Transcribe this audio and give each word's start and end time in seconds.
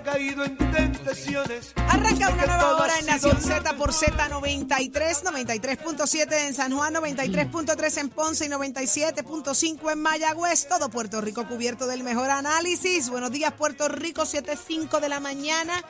Ha 0.00 0.02
caído 0.02 0.44
en 0.44 0.56
tentaciones. 0.56 1.72
Arranca 1.76 2.30
una 2.30 2.46
nueva 2.46 2.76
hora 2.76 2.98
en 2.98 3.06
Nación 3.06 3.40
Z 3.40 3.76
por 3.76 3.92
Z93, 3.92 5.22
93.7 5.22 6.32
en 6.46 6.54
San 6.54 6.72
Juan, 6.72 6.94
93.3 6.94 7.98
en 7.98 8.08
Ponce 8.08 8.46
y 8.46 8.48
97.5 8.48 9.92
en 9.92 10.00
Mayagüez. 10.00 10.68
Todo 10.68 10.88
Puerto 10.88 11.20
Rico 11.20 11.46
cubierto 11.46 11.86
del 11.86 12.02
mejor 12.02 12.30
análisis. 12.30 13.10
Buenos 13.10 13.30
días, 13.30 13.52
Puerto 13.52 13.88
Rico, 13.88 14.22
7.05 14.22 15.00
de 15.00 15.08
la 15.08 15.20
mañana. 15.20 15.84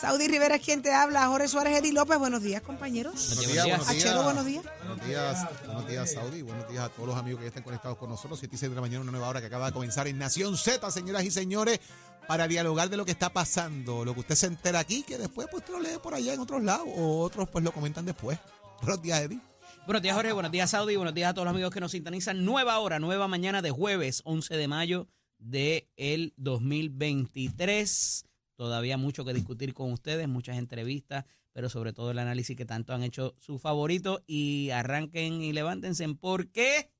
Saudi 0.00 0.28
Rivera 0.28 0.56
es 0.56 0.64
quien 0.64 0.80
te 0.80 0.94
habla. 0.94 1.26
Jorge 1.26 1.48
Suárez, 1.48 1.78
Eddie 1.78 1.92
López. 1.92 2.18
Buenos 2.18 2.42
días, 2.42 2.62
compañeros. 2.62 3.34
Buenos 3.34 3.52
días, 3.52 3.66
buenos 3.66 3.88
días. 3.88 4.04
Achero, 4.04 4.22
buenos 4.22 4.46
días. 4.46 4.64
Buenos 4.86 5.06
días, 5.06 5.46
buenos 5.66 5.88
días, 5.88 6.12
Saudi. 6.12 6.42
Buenos 6.42 6.68
días 6.68 6.84
a 6.84 6.88
todos 6.90 7.08
los 7.08 7.18
amigos 7.18 7.40
que 7.40 7.46
ya 7.46 7.48
están 7.48 7.64
conectados 7.64 7.98
con 7.98 8.08
nosotros. 8.08 8.38
7 8.38 8.54
y 8.54 8.58
6 8.58 8.70
de 8.70 8.76
la 8.76 8.80
mañana, 8.80 9.00
una 9.00 9.10
nueva 9.10 9.28
hora 9.28 9.40
que 9.40 9.46
acaba 9.46 9.66
de 9.66 9.72
comenzar 9.72 10.06
en 10.06 10.18
Nación 10.18 10.56
Z, 10.56 10.88
señoras 10.92 11.24
y 11.24 11.32
señores, 11.32 11.80
para 12.28 12.46
dialogar 12.46 12.90
de 12.90 12.98
lo 12.98 13.06
que 13.06 13.10
está 13.10 13.30
pasando. 13.30 14.04
Lo 14.04 14.12
que 14.12 14.20
usted 14.20 14.34
se 14.34 14.46
entera 14.46 14.78
aquí, 14.80 15.02
que 15.02 15.16
después 15.16 15.48
pues 15.50 15.62
usted 15.62 15.72
lo 15.72 15.80
lee 15.80 15.98
por 16.00 16.12
allá 16.12 16.34
en 16.34 16.40
otros 16.40 16.62
lados, 16.62 16.86
o 16.94 17.20
otros 17.20 17.48
pues 17.48 17.64
lo 17.64 17.72
comentan 17.72 18.04
después. 18.04 18.38
Buenos 18.82 19.02
días, 19.02 19.22
Eddie. 19.22 19.40
Buenos 19.86 20.02
días, 20.02 20.14
Jorge. 20.14 20.32
Buenos 20.32 20.52
días, 20.52 20.70
Saudi. 20.70 20.96
Buenos 20.96 21.14
días 21.14 21.30
a 21.30 21.34
todos 21.34 21.46
los 21.46 21.54
amigos 21.54 21.72
que 21.72 21.80
nos 21.80 21.90
sintonizan. 21.90 22.44
Nueva 22.44 22.78
hora, 22.80 22.98
nueva 22.98 23.26
mañana 23.28 23.62
de 23.62 23.70
jueves 23.70 24.20
11 24.26 24.58
de 24.58 24.68
mayo 24.68 25.08
del 25.38 25.88
el 25.96 26.34
2023. 26.36 28.26
Todavía 28.56 28.98
mucho 28.98 29.24
que 29.24 29.32
discutir 29.32 29.72
con 29.72 29.90
ustedes, 29.90 30.28
muchas 30.28 30.58
entrevistas, 30.58 31.24
pero 31.54 31.70
sobre 31.70 31.94
todo 31.94 32.10
el 32.10 32.18
análisis 32.18 32.58
que 32.58 32.66
tanto 32.66 32.92
han 32.92 33.04
hecho 33.04 33.36
su 33.38 33.58
favorito. 33.58 34.22
Y 34.26 34.68
arranquen 34.68 35.40
y 35.40 35.54
levántense 35.54 36.06
porque 36.20 36.90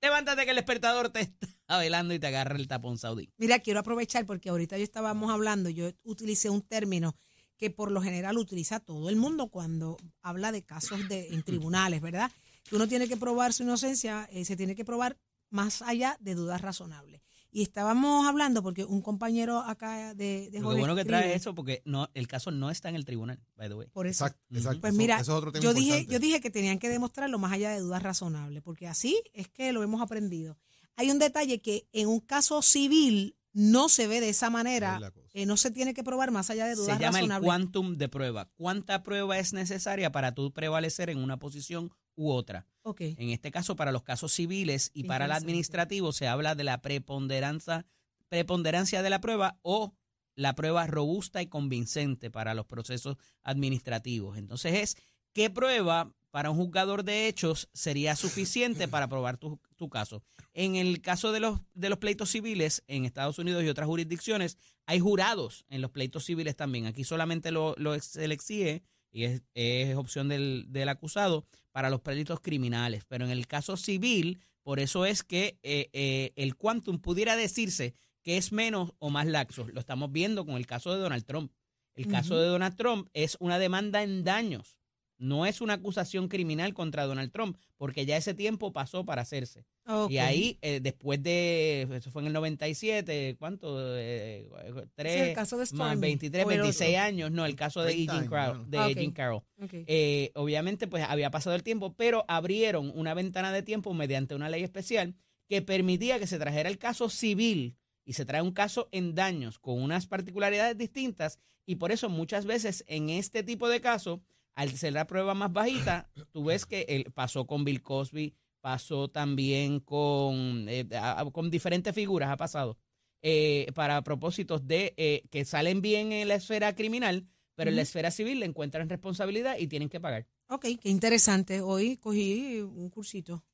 levántate 0.00 0.44
que 0.44 0.50
el 0.50 0.56
despertador 0.56 1.10
te 1.10 1.20
está 1.20 1.48
velando 1.78 2.14
y 2.14 2.18
te 2.18 2.26
agarra 2.26 2.56
el 2.56 2.68
tapón, 2.68 2.98
Saudi. 2.98 3.30
Mira, 3.36 3.58
quiero 3.58 3.80
aprovechar 3.80 4.26
porque 4.26 4.48
ahorita 4.48 4.76
yo 4.78 4.84
estábamos 4.84 5.30
hablando, 5.30 5.70
yo 5.70 5.90
utilicé 6.04 6.50
un 6.50 6.62
término 6.62 7.16
que 7.56 7.70
por 7.70 7.90
lo 7.90 8.00
general 8.00 8.38
utiliza 8.38 8.80
todo 8.80 9.08
el 9.08 9.16
mundo 9.16 9.48
cuando 9.48 9.96
habla 10.22 10.52
de 10.52 10.62
casos 10.62 11.08
de, 11.08 11.28
en 11.34 11.42
tribunales, 11.42 12.00
¿verdad? 12.00 12.30
Que 12.62 12.76
uno 12.76 12.86
tiene 12.86 13.08
que 13.08 13.16
probar 13.16 13.52
su 13.52 13.64
inocencia, 13.64 14.28
eh, 14.30 14.44
se 14.44 14.56
tiene 14.56 14.76
que 14.76 14.84
probar 14.84 15.18
más 15.50 15.82
allá 15.82 16.16
de 16.20 16.34
dudas 16.34 16.60
razonables. 16.60 17.20
Y 17.50 17.62
estábamos 17.62 18.26
hablando 18.26 18.62
porque 18.62 18.84
un 18.84 19.00
compañero 19.00 19.60
acá 19.60 20.14
de, 20.14 20.50
de 20.50 20.60
Lo 20.60 20.76
bueno 20.76 20.94
que 20.94 21.04
trae 21.04 21.22
escribe- 21.28 21.36
eso 21.36 21.54
porque 21.54 21.80
no 21.86 22.10
el 22.12 22.28
caso 22.28 22.50
no 22.50 22.70
está 22.70 22.90
en 22.90 22.94
el 22.96 23.04
tribunal, 23.06 23.40
by 23.56 23.68
the 23.68 23.74
way. 23.74 23.88
Por 23.88 24.06
eso. 24.06 24.26
Exacto, 24.26 24.44
exacto. 24.54 24.80
Pues 24.82 24.92
mira, 24.92 25.14
eso 25.20 25.32
es 25.32 25.38
otro 25.38 25.50
tema 25.52 25.62
yo 25.64 25.72
dije, 25.72 26.04
yo 26.06 26.18
dije 26.18 26.40
que 26.42 26.50
tenían 26.50 26.78
que 26.78 26.90
demostrarlo 26.90 27.38
más 27.38 27.52
allá 27.52 27.70
de 27.70 27.80
dudas 27.80 28.02
razonables, 28.02 28.62
porque 28.62 28.86
así 28.86 29.18
es 29.32 29.48
que 29.48 29.72
lo 29.72 29.82
hemos 29.82 30.02
aprendido. 30.02 30.58
Hay 30.96 31.10
un 31.10 31.18
detalle 31.18 31.60
que 31.60 31.88
en 31.92 32.08
un 32.08 32.20
caso 32.20 32.60
civil 32.60 33.34
no 33.58 33.88
se 33.88 34.06
ve 34.06 34.20
de 34.20 34.28
esa 34.28 34.50
manera, 34.50 35.00
eh, 35.32 35.44
no 35.44 35.56
se 35.56 35.72
tiene 35.72 35.92
que 35.92 36.04
probar 36.04 36.30
más 36.30 36.48
allá 36.48 36.66
de 36.66 36.76
Se 36.76 36.82
dudas 36.82 37.00
llama 37.00 37.18
el 37.18 37.24
razonables. 37.24 37.48
quantum 37.48 37.96
de 37.96 38.08
prueba. 38.08 38.48
¿Cuánta 38.54 39.02
prueba 39.02 39.36
es 39.36 39.52
necesaria 39.52 40.12
para 40.12 40.32
tú 40.32 40.52
prevalecer 40.52 41.10
en 41.10 41.18
una 41.18 41.40
posición 41.40 41.90
u 42.14 42.30
otra? 42.30 42.68
Ok. 42.82 43.00
En 43.00 43.30
este 43.30 43.50
caso, 43.50 43.74
para 43.74 43.90
los 43.90 44.04
casos 44.04 44.32
civiles 44.32 44.92
y 44.94 45.04
para 45.04 45.24
el 45.24 45.32
administrativo 45.32 46.12
se 46.12 46.28
habla 46.28 46.54
de 46.54 46.62
la 46.62 46.80
preponderancia, 46.82 47.84
preponderancia 48.28 49.02
de 49.02 49.10
la 49.10 49.20
prueba 49.20 49.58
o 49.62 49.92
la 50.36 50.54
prueba 50.54 50.86
robusta 50.86 51.42
y 51.42 51.48
convincente 51.48 52.30
para 52.30 52.54
los 52.54 52.66
procesos 52.66 53.16
administrativos. 53.42 54.38
Entonces 54.38 54.74
es 54.74 54.96
qué 55.32 55.50
prueba 55.50 56.14
para 56.30 56.50
un 56.50 56.56
juzgador 56.56 57.04
de 57.04 57.28
hechos 57.28 57.68
sería 57.72 58.16
suficiente 58.16 58.88
para 58.88 59.08
probar 59.08 59.38
tu, 59.38 59.58
tu 59.76 59.88
caso. 59.88 60.22
En 60.52 60.76
el 60.76 61.00
caso 61.00 61.32
de 61.32 61.40
los, 61.40 61.60
de 61.74 61.88
los 61.88 61.98
pleitos 61.98 62.30
civiles 62.30 62.82
en 62.86 63.04
Estados 63.04 63.38
Unidos 63.38 63.64
y 63.64 63.68
otras 63.68 63.86
jurisdicciones, 63.86 64.58
hay 64.86 65.00
jurados 65.00 65.64
en 65.68 65.80
los 65.80 65.90
pleitos 65.90 66.24
civiles 66.24 66.56
también. 66.56 66.86
Aquí 66.86 67.04
solamente 67.04 67.50
lo, 67.50 67.74
lo 67.78 67.98
se 68.00 68.26
le 68.28 68.34
exige 68.34 68.82
y 69.10 69.24
es, 69.24 69.42
es 69.54 69.96
opción 69.96 70.28
del, 70.28 70.66
del 70.68 70.88
acusado 70.88 71.46
para 71.72 71.90
los 71.90 72.00
pleitos 72.00 72.40
criminales. 72.40 73.04
Pero 73.06 73.24
en 73.24 73.30
el 73.30 73.46
caso 73.46 73.76
civil, 73.76 74.40
por 74.62 74.80
eso 74.80 75.06
es 75.06 75.22
que 75.22 75.58
eh, 75.62 75.88
eh, 75.92 76.32
el 76.36 76.56
quantum 76.56 76.98
pudiera 76.98 77.36
decirse 77.36 77.94
que 78.22 78.36
es 78.36 78.52
menos 78.52 78.92
o 78.98 79.10
más 79.10 79.26
laxo. 79.26 79.66
Lo 79.68 79.80
estamos 79.80 80.12
viendo 80.12 80.44
con 80.44 80.56
el 80.56 80.66
caso 80.66 80.92
de 80.92 81.00
Donald 81.00 81.24
Trump. 81.24 81.52
El 81.94 82.06
caso 82.06 82.38
de 82.38 82.46
Donald 82.46 82.76
Trump 82.76 83.08
es 83.12 83.36
una 83.40 83.58
demanda 83.58 84.02
en 84.02 84.22
daños. 84.22 84.77
No 85.18 85.46
es 85.46 85.60
una 85.60 85.74
acusación 85.74 86.28
criminal 86.28 86.74
contra 86.74 87.04
Donald 87.04 87.32
Trump, 87.32 87.58
porque 87.76 88.06
ya 88.06 88.16
ese 88.16 88.34
tiempo 88.34 88.72
pasó 88.72 89.04
para 89.04 89.22
hacerse. 89.22 89.64
Y 90.08 90.18
ahí, 90.18 90.58
eh, 90.62 90.80
después 90.80 91.22
de, 91.22 91.88
eso 91.92 92.10
fue 92.10 92.22
en 92.22 92.26
el 92.28 92.32
97, 92.34 93.36
¿cuánto? 93.38 93.76
Eh, 93.96 94.46
Sí, 94.48 94.80
tres, 94.94 95.28
el 95.28 95.34
caso 95.34 95.56
de 95.56 95.62
más 95.62 95.68
Stormy. 95.70 96.00
23, 96.00 96.46
O 96.46 96.50
el 96.50 96.58
26 96.60 96.90
otro. 96.90 97.02
años, 97.02 97.30
no, 97.32 97.46
el 97.46 97.56
caso 97.56 97.82
de 97.82 97.92
30 97.92 98.12
Jean 98.12 98.20
años, 98.20 98.30
Carroll. 98.30 98.70
De. 98.70 98.94
Jean 98.94 99.10
Carroll. 99.12 99.42
Ok. 99.62 99.70
Eh, 99.86 100.30
obviamente, 100.34 100.86
pues 100.86 101.04
había 101.08 101.30
pasado 101.30 101.56
el 101.56 101.62
tiempo, 101.62 101.94
pero 101.96 102.24
abrieron 102.28 102.92
una 102.94 103.14
ventana 103.14 103.52
de 103.52 103.62
tiempo 103.62 103.92
mediante 103.94 104.34
una 104.34 104.48
ley 104.48 104.62
especial 104.62 105.14
que 105.48 105.62
permitía 105.62 106.18
que 106.18 106.26
se 106.26 106.38
trajera 106.38 106.68
el 106.68 106.78
caso 106.78 107.08
civil 107.08 107.76
y 108.04 108.12
se 108.12 108.24
trae 108.24 108.42
un 108.42 108.52
caso 108.52 108.88
en 108.92 109.14
daños 109.14 109.58
con 109.58 109.82
unas 109.82 110.06
particularidades 110.06 110.76
distintas 110.76 111.38
y 111.66 111.76
por 111.76 111.90
eso 111.92 112.08
muchas 112.08 112.44
veces 112.46 112.84
en 112.86 113.10
este 113.10 113.42
tipo 113.42 113.68
de 113.68 113.80
casos, 113.80 114.20
al 114.58 114.76
ser 114.76 114.92
la 114.92 115.06
prueba 115.06 115.34
más 115.34 115.52
bajita, 115.52 116.10
tú 116.32 116.46
ves 116.46 116.66
que 116.66 116.84
el, 116.88 117.12
pasó 117.12 117.46
con 117.46 117.64
Bill 117.64 117.80
Cosby, 117.80 118.34
pasó 118.60 119.06
también 119.06 119.78
con, 119.78 120.66
eh, 120.68 120.84
con 121.32 121.48
diferentes 121.48 121.94
figuras, 121.94 122.28
ha 122.28 122.36
pasado, 122.36 122.76
eh, 123.22 123.70
para 123.76 124.02
propósitos 124.02 124.66
de 124.66 124.94
eh, 124.96 125.22
que 125.30 125.44
salen 125.44 125.80
bien 125.80 126.10
en 126.10 126.26
la 126.26 126.34
esfera 126.34 126.74
criminal, 126.74 127.28
pero 127.54 127.70
en 127.70 127.76
la 127.76 127.82
esfera 127.82 128.10
civil 128.10 128.40
le 128.40 128.46
encuentran 128.46 128.88
responsabilidad 128.88 129.56
y 129.58 129.68
tienen 129.68 129.88
que 129.88 130.00
pagar. 130.00 130.26
Ok, 130.48 130.66
qué 130.80 130.88
interesante. 130.88 131.60
Hoy 131.60 131.96
cogí 131.96 132.60
un 132.60 132.90
cursito. 132.90 133.44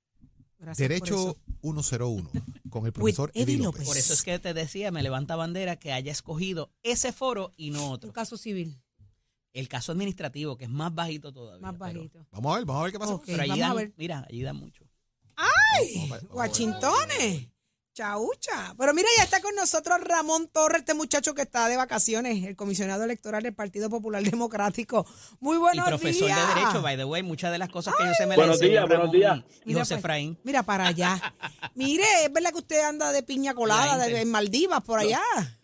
Gracias 0.58 0.88
por 0.88 0.94
Derecho 0.94 1.14
eso. 1.14 1.38
101 1.60 2.30
con 2.70 2.86
el 2.86 2.92
profesor 2.94 3.30
Eddie 3.34 3.58
López. 3.58 3.80
López. 3.80 3.86
Por 3.88 3.96
eso 3.98 4.14
es 4.14 4.22
que 4.22 4.38
te 4.38 4.54
decía, 4.54 4.90
me 4.90 5.02
levanta 5.02 5.36
bandera 5.36 5.76
que 5.76 5.92
haya 5.92 6.10
escogido 6.10 6.72
ese 6.82 7.12
foro 7.12 7.52
y 7.58 7.72
no 7.72 7.88
Un 7.88 7.92
otro. 7.92 8.12
caso 8.14 8.38
civil, 8.38 8.80
El 9.54 9.68
caso 9.68 9.92
administrativo, 9.92 10.56
que 10.58 10.64
es 10.64 10.70
más 10.70 10.94
bajito 10.94 11.32
todavía. 11.32 11.62
más 11.66 11.76
pero- 11.78 12.00
bajito. 12.00 12.26
Vamos 12.32 12.52
a 12.52 12.56
ver, 12.58 12.64
vamos 12.66 12.80
a 12.80 12.84
ver 12.84 12.92
qué 12.92 12.98
pasa. 12.98 13.14
Ok. 13.14 13.22
Pero 13.26 13.42
allí 13.42 13.48
vamos 13.50 13.64
a 13.64 13.68
dan, 13.68 13.76
ver. 13.76 13.92
mira, 13.96 14.26
allí 14.28 14.42
dan 14.42 14.56
mucho. 14.56 14.84
Vamos 15.36 15.52
a 15.52 15.80
ver, 15.80 15.88
vamos 15.96 16.10
a 16.10 16.14
ver. 16.16 16.26
Guachintones. 16.28 17.48
Chaucha. 17.94 18.74
Pero 18.76 18.92
mira, 18.92 19.06
ya 19.16 19.22
está 19.22 19.40
con 19.40 19.54
nosotros 19.54 20.00
Ramón 20.00 20.48
Torres, 20.48 20.80
este 20.80 20.94
muchacho 20.94 21.32
que 21.32 21.42
está 21.42 21.68
de 21.68 21.76
vacaciones, 21.76 22.42
el 22.44 22.56
comisionado 22.56 23.04
electoral 23.04 23.44
del 23.44 23.54
Partido 23.54 23.88
Popular 23.88 24.20
Democrático. 24.24 25.06
Muy 25.38 25.58
buenos 25.58 25.86
y 25.86 25.88
profesor 25.90 26.26
días. 26.26 26.48
de 26.48 26.54
Derecho, 26.60 26.82
by 26.82 26.96
the 26.96 27.04
way, 27.04 27.22
muchas 27.22 27.52
de 27.52 27.58
las 27.58 27.68
cosas 27.68 27.94
que 27.96 28.04
yo 28.04 28.12
se 28.14 28.26
me 28.26 28.34
Buenos 28.34 28.58
días, 28.58 28.82
buenos 28.88 28.98
Ramón 29.06 29.12
días. 29.16 29.38
y- 29.38 29.68
Mira, 29.68 29.80
José 29.82 29.94
pues, 29.94 29.98
Efraín. 30.00 30.36
Mira 30.42 30.64
para 30.64 30.88
allá. 30.88 31.20
Mire, 31.76 32.02
es 32.24 32.32
verdad 32.32 32.50
que 32.50 32.58
usted 32.58 32.82
anda 32.82 33.12
de 33.12 33.22
piña 33.22 33.54
colada 33.54 33.96
La 33.96 34.06
de, 34.06 34.22
en 34.22 34.28
Maldivas, 34.32 34.82
por 34.82 34.98
allá. 34.98 35.20
No, 35.36 35.63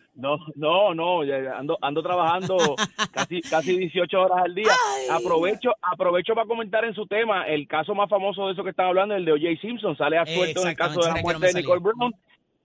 no, 0.55 0.93
no, 0.93 1.23
ya 1.23 1.57
ando, 1.57 1.77
ando 1.81 2.03
trabajando 2.03 2.75
casi, 3.11 3.41
casi 3.49 3.77
18 3.77 4.19
horas 4.21 4.39
al 4.45 4.53
día. 4.55 4.67
Ay. 4.69 5.07
Aprovecho, 5.11 5.71
aprovecho 5.81 6.33
para 6.35 6.47
comentar 6.47 6.83
en 6.85 6.93
su 6.93 7.05
tema 7.07 7.43
el 7.47 7.67
caso 7.67 7.95
más 7.95 8.09
famoso 8.09 8.47
de 8.47 8.53
eso 8.53 8.63
que 8.63 8.71
están 8.71 8.87
hablando, 8.87 9.15
el 9.15 9.25
de 9.25 9.31
O.J. 9.31 9.61
Simpson, 9.61 9.95
sale 9.97 10.17
a 10.17 10.25
suelto 10.25 10.61
en 10.63 10.67
el 10.69 10.75
caso 10.75 10.99
de 11.01 11.07
la 11.13 11.21
muerte 11.21 11.47
de 11.47 11.53
no 11.53 11.59
Nicole 11.59 11.79
Brown 11.81 12.13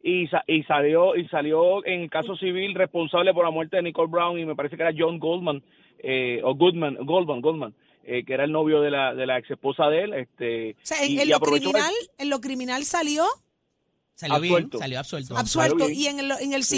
y, 0.02 0.26
sa- 0.28 0.44
y 0.46 0.62
salió 0.64 1.16
y 1.16 1.26
salió 1.28 1.84
en 1.86 2.02
el 2.02 2.10
caso 2.10 2.36
civil 2.36 2.74
responsable 2.74 3.32
por 3.34 3.44
la 3.44 3.50
muerte 3.50 3.76
de 3.76 3.82
Nicole 3.82 4.10
Brown 4.10 4.38
y 4.38 4.44
me 4.44 4.54
parece 4.54 4.76
que 4.76 4.82
era 4.82 4.92
John 4.96 5.18
Goldman 5.18 5.62
eh, 5.98 6.40
o 6.44 6.54
Goodman, 6.54 6.96
Goldman, 7.06 7.40
Goldman, 7.40 7.74
eh, 8.04 8.24
que 8.24 8.34
era 8.34 8.44
el 8.44 8.52
novio 8.52 8.80
de 8.82 8.90
la 8.90 9.14
de 9.14 9.26
la 9.26 9.38
ex 9.38 9.50
esposa 9.50 9.86
de 9.88 10.02
él, 10.02 10.12
este. 10.14 10.72
O 10.72 10.74
sea, 10.82 11.02
en, 11.04 11.12
y- 11.12 11.20
en 11.20 11.28
lo 11.30 11.40
criminal, 11.40 11.92
en 12.18 12.30
lo 12.30 12.40
criminal 12.40 12.84
salió 12.84 13.24
Salió 14.14 14.40
bien, 14.40 14.54
Absuelto. 14.54 14.78
salió 14.78 14.98
absuelto. 14.98 15.36
absuelto 15.36 15.86
bien. 15.88 15.98
y 15.98 16.06
en 16.06 16.20
el, 16.20 16.30
en 16.40 16.52
el 16.54 16.62
Sí. 16.64 16.76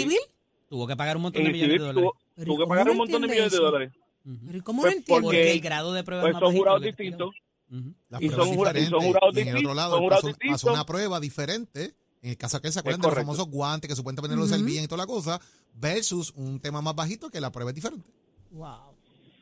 Tuvo 0.69 0.87
que 0.87 0.95
pagar 0.95 1.17
un 1.17 1.23
montón 1.23 1.43
de 1.43 1.49
millones 1.51 1.73
de 1.73 1.77
dólares. 1.79 2.01
tuvo, 2.03 2.15
Pero 2.35 2.43
¿y 2.43 2.45
tuvo 2.55 2.63
que 2.63 2.69
pagar 2.69 2.89
un 2.89 2.97
montón 2.97 3.21
de 3.23 3.27
millones 3.27 3.51
de 3.51 3.57
dólares. 3.57 3.91
Ujú. 4.25 4.37
Pero 4.45 4.57
¿y 4.57 4.61
cómo 4.61 4.81
Pues 4.81 4.93
no 4.93 4.97
entiende? 4.99 5.21
porque- 5.23 5.37
Porque 5.37 5.51
el 5.51 5.61
grado 5.61 5.93
de 5.93 6.03
prueba 6.03 6.21
Pues 6.23 6.29
es 6.29 6.33
más 6.35 6.41
son 6.43 6.57
jurados 6.57 6.81
que 6.81 6.87
distintos. 6.87 7.35
Ujú. 7.71 7.93
Las 8.09 8.21
Y 8.21 8.29
son 8.29 8.37
son 8.37 8.55
jurados 8.55 8.75
Y 8.75 8.79
en 8.79 8.85
el 8.87 8.93
otro 8.95 9.03
distintos, 9.41 9.75
lado, 9.75 9.91
pasó, 9.97 10.09
pasó 10.09 10.27
distintos. 10.27 10.63
una 10.65 10.85
prueba 10.85 11.19
diferente. 11.19 11.95
En 12.21 12.31
el 12.31 12.37
caso 12.37 12.57
aquel, 12.57 12.71
¿se 12.73 12.79
acuerdan 12.79 13.01
de 13.01 13.07
los 13.07 13.15
famosos 13.15 13.47
guantes 13.47 13.87
que 13.89 13.95
supuestamente 13.95 14.35
no 14.35 14.41
lo 14.41 14.47
Ujú. 14.47 14.55
servían 14.55 14.83
y 14.83 14.87
toda 14.87 14.97
la 15.03 15.07
cosa? 15.07 15.39
Versus 15.73 16.31
un 16.35 16.59
tema 16.59 16.81
más 16.81 16.93
bajito 16.95 17.29
que 17.29 17.39
la 17.39 17.51
prueba 17.51 17.71
es 17.71 17.75
diferente. 17.75 18.05
Wow. 18.51 18.93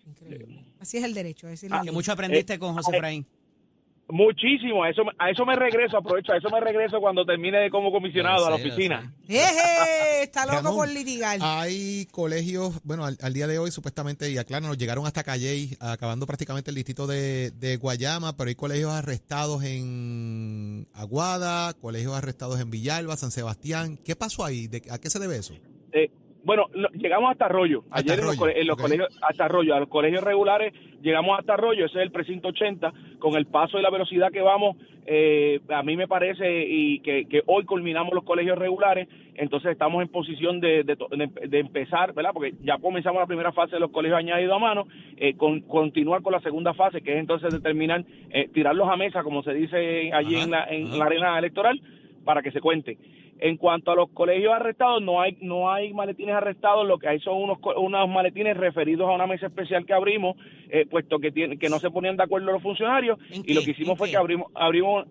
Increíble. 0.06 0.64
Así 0.80 0.98
es 0.98 1.04
el 1.04 1.14
derecho, 1.14 1.48
esa 1.48 1.66
es 1.66 1.72
Ah, 1.72 1.78
la 1.78 1.84
Que 1.84 1.92
mucho 1.92 2.12
aprendiste 2.12 2.58
con 2.60 2.76
José 2.76 2.92
eh, 2.92 2.96
Efraín. 2.98 3.26
Muchísimo, 4.10 4.84
a 4.86 4.90
eso, 4.90 5.02
a 5.20 5.30
eso 5.30 5.46
me 5.46 5.54
regreso, 5.58 5.98
aprovecho, 5.98 6.32
a 6.32 6.38
eso 6.38 6.50
me 6.50 6.62
regreso 6.62 7.02
cuando 7.02 7.26
termine 7.26 7.58
de 7.60 7.70
como 7.70 7.92
comisionado 7.92 8.46
a 8.46 8.50
la 8.52 8.56
oficina. 8.56 9.14
¡Eje! 9.28 10.24
Está 10.24 10.46
loco 10.46 10.56
Ramón, 10.58 10.76
por 10.78 10.90
litigar. 10.90 11.38
Hay 11.42 12.08
colegios, 12.12 12.80
bueno, 12.84 13.04
al, 13.04 13.18
al 13.22 13.34
día 13.34 13.48
de 13.48 13.60
hoy 13.60 13.70
supuestamente, 13.70 14.32
y 14.32 14.38
aclaro, 14.38 14.68
nos 14.68 14.78
llegaron 14.78 15.06
hasta 15.06 15.24
Calley, 15.26 15.76
acabando 15.82 16.26
prácticamente 16.26 16.72
el 16.72 16.76
distrito 16.76 17.06
de, 17.06 17.52
de 17.52 17.76
Guayama, 17.76 18.38
pero 18.38 18.48
hay 18.48 18.56
colegios 18.56 18.92
arrestados 18.94 19.62
en 19.66 20.88
Aguada, 20.94 21.74
colegios 21.74 22.16
arrestados 22.16 22.62
en 22.62 22.70
Villalba, 22.72 23.18
San 23.18 23.32
Sebastián. 23.32 23.98
¿Qué 24.06 24.16
pasó 24.16 24.46
ahí? 24.46 24.68
¿De- 24.68 24.84
¿A 24.90 25.00
qué 25.00 25.10
se 25.10 25.20
debe 25.20 25.36
eso? 25.38 25.54
Eh, 25.92 26.10
bueno, 26.48 26.68
lo- 26.74 26.88
llegamos 26.92 27.30
hasta 27.30 27.46
Arroyo. 27.46 27.84
Hasta 27.92 28.14
Ayer 28.14 28.20
en 28.22 28.26
los, 28.26 28.42
en 28.56 28.68
los 28.68 28.78
colegios, 28.78 29.20
hasta 29.22 29.46
Arroyo, 29.46 29.76
a 29.76 29.80
los 29.82 29.90
colegios 29.90 30.24
regulares, 30.24 30.74
llegamos 31.02 31.38
hasta 31.38 31.56
Arroyo, 31.56 31.86
ese 31.86 31.98
es 32.00 32.04
el 32.04 32.12
precinto 32.12 32.48
80, 32.48 32.94
con 33.20 33.36
el 33.36 33.46
paso 33.48 33.78
y 33.78 33.82
la 33.82 33.90
velocidad 33.90 34.32
que 34.32 34.42
vamos, 34.42 34.78
eh, 35.06 35.60
a 35.70 35.84
mí 35.84 35.98
me 35.98 36.08
parece 36.08 36.66
y 36.66 37.00
que, 37.02 37.26
que 37.26 37.42
hoy 37.48 37.66
culminamos 37.66 38.14
los 38.14 38.24
colegios 38.24 38.58
regulares, 38.58 39.10
entonces 39.36 39.72
estamos 39.74 40.02
en 40.02 40.08
posición 40.08 40.60
de, 40.62 40.84
de, 40.86 40.96
de- 40.96 41.48
de 41.50 41.60
empezar, 41.60 42.14
¿verdad? 42.14 42.32
Porque 42.34 42.54
ya 42.64 42.78
comenzamos 42.78 43.20
la 43.20 43.28
primera 43.28 43.52
fase 43.52 43.76
de 43.76 43.80
los 43.82 43.92
colegios 43.92 44.18
añadidos 44.18 44.56
a 44.56 44.60
mano, 44.60 44.88
eh, 45.18 45.36
con, 45.36 45.60
continuar 45.62 46.22
con 46.22 46.32
la 46.32 46.40
segunda 46.40 46.74
fase, 46.74 47.02
que 47.02 47.12
es 47.14 47.20
entonces 47.20 47.54
determinar, 47.54 48.06
eh, 48.32 48.50
tirarlos 48.54 48.88
a 48.90 48.96
mesa, 48.96 49.22
como 49.22 49.44
se 49.44 49.54
dice 49.54 50.12
allí 50.14 50.36
Ajá, 50.36 50.44
en, 50.46 50.52
la, 50.52 50.64
en 50.66 50.88
ajá. 50.88 50.98
la 50.98 51.06
arena 51.06 51.38
electoral, 51.40 51.82
para 52.24 52.42
que 52.42 52.52
se 52.52 52.62
cuente. 52.62 52.98
En 53.40 53.58
cuanto 53.58 53.92
a 53.92 53.96
los 53.96 54.10
colegios 54.10 54.54
arrestados, 54.54 55.02
no 55.02 55.22
hay 55.22 55.38
no 55.42 55.72
hay 55.72 55.94
maletines 55.94 56.36
arrestados, 56.36 56.88
lo 56.88 56.98
que 56.98 57.08
hay 57.08 57.20
son 57.20 57.42
unos 57.42 57.60
unos 57.78 58.10
maletines 58.10 58.58
referidos 58.58 59.08
a 59.08 59.14
una 59.14 59.28
mesa 59.28 59.48
especial 59.48 59.86
que 59.86 59.94
abrimos, 59.94 60.36
eh, 60.70 60.86
puesto 60.90 61.20
que 61.20 61.32
tiene, 61.32 61.58
que 61.58 61.70
no 61.70 61.80
se 61.80 61.92
ponían 61.92 62.18
de 62.18 62.24
acuerdo 62.24 62.52
los 62.52 62.64
funcionarios 62.64 63.20
¿En 63.32 63.44
y 63.46 63.54
lo 63.54 63.62
que 63.62 63.72
hicimos 63.72 63.92
¿En 63.92 63.98
fue 63.98 64.08
qué? 64.08 64.12
que 64.12 64.18
abrimos 64.18 64.52
abrimos 64.56 65.06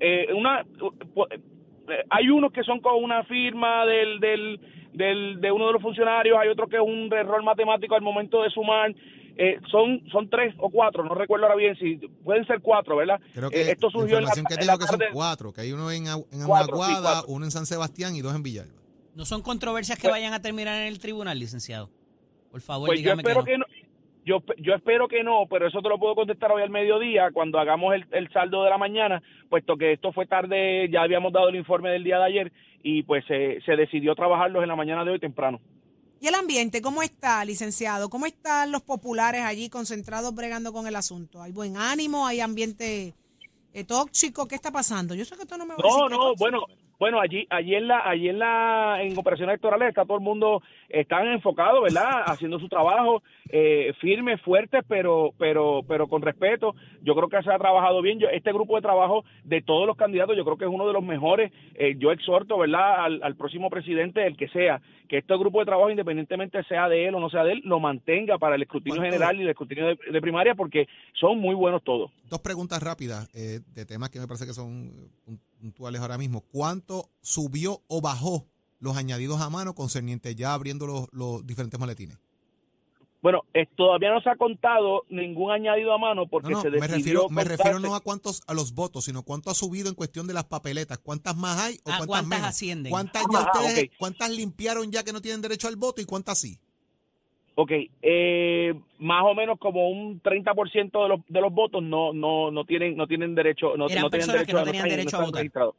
eh, 0.00 0.26
una 0.34 0.60
eh, 0.60 2.04
hay 2.10 2.28
unos 2.28 2.52
que 2.52 2.62
son 2.62 2.80
con 2.80 3.02
una 3.02 3.24
firma 3.24 3.84
del, 3.86 4.20
del, 4.20 4.60
del 4.92 5.40
de 5.40 5.50
uno 5.50 5.66
de 5.66 5.72
los 5.74 5.82
funcionarios, 5.82 6.38
hay 6.38 6.48
otro 6.48 6.66
que 6.68 6.76
es 6.76 6.82
un 6.82 7.12
error 7.12 7.42
matemático 7.42 7.94
al 7.94 8.02
momento 8.02 8.42
de 8.42 8.50
sumar. 8.50 8.94
Eh, 9.36 9.58
son 9.70 10.02
son 10.10 10.28
tres 10.28 10.54
o 10.58 10.68
cuatro, 10.70 11.04
no 11.04 11.14
recuerdo 11.14 11.46
ahora 11.46 11.56
bien 11.56 11.74
si 11.76 11.96
pueden 12.24 12.46
ser 12.46 12.60
cuatro, 12.60 12.96
¿verdad? 12.96 13.20
Creo 13.34 13.48
que 13.50 13.62
Eh, 13.62 13.70
esto 13.72 13.86
la 13.86 13.92
surgió 13.92 14.18
en 14.18 14.24
la, 14.24 14.30
información 14.30 14.46
que 14.46 14.54
en 14.60 14.66
la 14.66 14.78
que 14.78 14.84
son 14.86 14.98
tarde- 14.98 15.12
cuatro, 15.12 15.52
que 15.52 15.60
hay 15.62 15.72
uno 15.72 15.90
en, 15.90 16.06
en 16.06 16.46
Cuatro, 16.46 16.74
Aguada, 16.74 17.22
uno 17.28 17.44
en 17.46 17.50
San 17.50 17.64
Sebastián 17.66 18.14
y 18.14 18.20
dos 18.20 18.34
en 18.34 18.42
Villalba. 18.42 18.80
No 19.14 19.24
son 19.24 19.42
controversias 19.42 19.98
que 19.98 20.02
Pues- 20.08 20.12
vayan 20.12 20.32
a 20.34 20.40
terminar 20.42 20.80
en 20.82 20.88
el 20.88 20.98
tribunal, 20.98 21.38
licenciado. 21.38 21.88
Por 22.50 22.60
favor, 22.60 22.88
Pues 22.88 23.00
yo 23.00 23.04
dígame 23.04 23.22
espero 23.22 23.44
que 23.44 23.56
no. 23.58 23.64
que 23.66 23.72
no. 23.72 23.82
Yo, 24.24 24.40
yo 24.58 24.74
espero 24.74 25.08
que 25.08 25.24
no, 25.24 25.46
pero 25.50 25.66
eso 25.66 25.82
te 25.82 25.88
lo 25.88 25.98
puedo 25.98 26.14
contestar 26.14 26.52
hoy 26.52 26.62
al 26.62 26.70
mediodía, 26.70 27.30
cuando 27.32 27.58
hagamos 27.58 27.92
el, 27.94 28.06
el 28.12 28.30
saldo 28.30 28.62
de 28.62 28.70
la 28.70 28.78
mañana, 28.78 29.20
puesto 29.48 29.76
que 29.76 29.92
esto 29.92 30.12
fue 30.12 30.26
tarde, 30.26 30.88
ya 30.92 31.02
habíamos 31.02 31.32
dado 31.32 31.48
el 31.48 31.56
informe 31.56 31.90
del 31.90 32.04
día 32.04 32.18
de 32.18 32.24
ayer 32.26 32.52
y 32.84 33.02
pues 33.02 33.24
se 33.26 33.60
se 33.66 33.74
decidió 33.74 34.14
trabajarlos 34.14 34.62
en 34.62 34.68
la 34.68 34.76
mañana 34.76 35.04
de 35.04 35.10
hoy 35.10 35.18
temprano. 35.18 35.60
¿Y 36.22 36.28
el 36.28 36.36
ambiente 36.36 36.80
cómo 36.80 37.02
está, 37.02 37.44
licenciado? 37.44 38.08
¿Cómo 38.08 38.26
están 38.26 38.70
los 38.70 38.82
populares 38.82 39.42
allí 39.42 39.68
concentrados 39.68 40.32
bregando 40.32 40.72
con 40.72 40.86
el 40.86 40.94
asunto? 40.94 41.42
¿Hay 41.42 41.50
buen 41.50 41.76
ánimo? 41.76 42.28
¿Hay 42.28 42.38
ambiente 42.38 43.12
eh, 43.72 43.82
tóxico? 43.82 44.46
¿Qué 44.46 44.54
está 44.54 44.70
pasando? 44.70 45.16
Yo 45.16 45.24
sé 45.24 45.34
que 45.34 45.42
esto 45.42 45.58
no 45.58 45.66
me 45.66 45.74
va 45.74 45.82
a 45.82 45.88
No, 45.88 46.08
no, 46.08 46.36
bueno, 46.36 46.60
bueno, 47.02 47.20
allí, 47.20 47.48
allí 47.50 47.74
en 47.74 47.88
la, 47.88 48.08
allí 48.08 48.28
en 48.28 48.38
la, 48.38 49.02
en 49.02 49.18
operaciones 49.18 49.54
electorales 49.54 49.88
está 49.88 50.04
todo 50.04 50.18
el 50.18 50.22
mundo, 50.22 50.62
están 50.88 51.26
enfocados, 51.26 51.82
¿verdad? 51.82 52.22
Haciendo 52.26 52.60
su 52.60 52.68
trabajo, 52.68 53.24
eh, 53.48 53.92
firmes, 54.00 54.40
fuertes, 54.40 54.84
pero, 54.86 55.34
pero, 55.36 55.80
pero 55.88 56.06
con 56.06 56.22
respeto. 56.22 56.76
Yo 57.02 57.16
creo 57.16 57.28
que 57.28 57.42
se 57.42 57.52
ha 57.52 57.58
trabajado 57.58 58.02
bien. 58.02 58.20
Yo, 58.20 58.28
este 58.28 58.52
grupo 58.52 58.76
de 58.76 58.82
trabajo 58.82 59.24
de 59.42 59.62
todos 59.62 59.84
los 59.84 59.96
candidatos, 59.96 60.36
yo 60.36 60.44
creo 60.44 60.56
que 60.56 60.64
es 60.64 60.70
uno 60.70 60.86
de 60.86 60.92
los 60.92 61.02
mejores. 61.02 61.50
Eh, 61.74 61.96
yo 61.98 62.12
exhorto, 62.12 62.56
¿verdad? 62.56 63.04
Al, 63.04 63.20
al 63.24 63.34
próximo 63.34 63.68
presidente, 63.68 64.24
el 64.24 64.36
que 64.36 64.46
sea, 64.50 64.80
que 65.08 65.18
este 65.18 65.36
grupo 65.36 65.58
de 65.58 65.66
trabajo, 65.66 65.90
independientemente 65.90 66.62
sea 66.68 66.88
de 66.88 67.08
él 67.08 67.16
o 67.16 67.20
no 67.20 67.30
sea 67.30 67.42
de 67.42 67.54
él, 67.54 67.62
lo 67.64 67.80
mantenga 67.80 68.38
para 68.38 68.54
el 68.54 68.62
escrutinio 68.62 69.02
general 69.02 69.36
y 69.38 69.42
el 69.42 69.48
escrutinio 69.48 69.88
de, 69.88 69.98
de 70.08 70.20
primaria, 70.20 70.54
porque 70.54 70.86
son 71.14 71.40
muy 71.40 71.56
buenos 71.56 71.82
todos. 71.82 72.12
Dos 72.30 72.40
preguntas 72.42 72.80
rápidas 72.80 73.28
eh, 73.34 73.58
de 73.74 73.86
temas 73.86 74.08
que 74.10 74.20
me 74.20 74.28
parece 74.28 74.46
que 74.46 74.52
son 74.52 75.10
puntuales 75.62 76.00
ahora 76.00 76.18
mismo. 76.18 76.40
¿Cuánto 76.40 77.08
subió 77.20 77.82
o 77.86 78.00
bajó 78.00 78.46
los 78.80 78.96
añadidos 78.96 79.40
a 79.40 79.48
mano 79.48 79.74
concerniente 79.76 80.34
ya 80.34 80.54
abriendo 80.54 80.86
los, 80.88 81.06
los 81.12 81.46
diferentes 81.46 81.78
maletines? 81.78 82.18
Bueno, 83.22 83.42
eh, 83.54 83.66
todavía 83.76 84.10
no 84.12 84.20
se 84.20 84.30
ha 84.30 84.34
contado 84.36 85.04
ningún 85.08 85.52
añadido 85.52 85.92
a 85.92 85.98
mano 85.98 86.22
No, 86.22 86.26
porque 86.28 86.50
no, 86.50 86.60
se 86.60 86.70
me 86.70 86.88
decidió 86.88 87.28
me 87.28 87.44
refiero 87.44 87.78
no 87.78 87.94
a 87.94 88.00
cuántos 88.00 88.42
a 88.48 88.54
los 88.54 88.74
votos, 88.74 89.04
sino 89.04 89.22
cuánto 89.22 89.48
ha 89.48 89.54
subido 89.54 89.88
en 89.88 89.94
cuestión 89.94 90.26
de 90.26 90.34
las 90.34 90.46
papeletas. 90.46 90.98
¿Cuántas 90.98 91.36
más 91.36 91.56
hay 91.60 91.74
o 91.84 91.90
Ah, 91.90 91.98
cuántas, 91.98 92.06
¿cuántas 92.08 92.28
menos? 92.28 92.48
ascienden? 92.48 92.90
¿Cuántas, 92.90 93.22
ya 93.32 93.38
Ah, 93.38 93.52
ustedes, 93.60 93.84
ok. 93.84 93.94
¿Cuántas 93.96 94.30
limpiaron 94.30 94.90
ya 94.90 95.04
que 95.04 95.12
no 95.12 95.20
tienen 95.22 95.40
derecho 95.40 95.68
al 95.68 95.76
voto 95.76 96.00
y 96.02 96.04
cuántas 96.04 96.38
sí? 96.38 96.58
Ok, 97.54 97.70
eh, 98.00 98.72
más 98.98 99.24
o 99.24 99.34
menos 99.34 99.58
como 99.58 99.88
un 99.90 100.22
30% 100.22 101.02
de 101.02 101.08
los, 101.08 101.20
de 101.28 101.40
los 101.40 101.52
votos 101.52 101.82
no 101.82 102.12
no 102.14 102.50
no 102.50 102.64
tienen 102.64 102.96
no 102.96 103.06
tienen 103.06 103.34
derecho 103.34 103.76
no, 103.76 103.88
Eran 103.88 104.02
no 104.04 104.10
tienen 104.10 104.10
personas 104.10 104.46
que 104.46 104.52
derecho, 104.52 104.58
no 104.58 104.64
tenían 104.64 104.86
están- 104.86 104.96
derecho 104.98 105.16
a 105.16 105.20
votar. 105.24 105.40
registrados. 105.42 105.74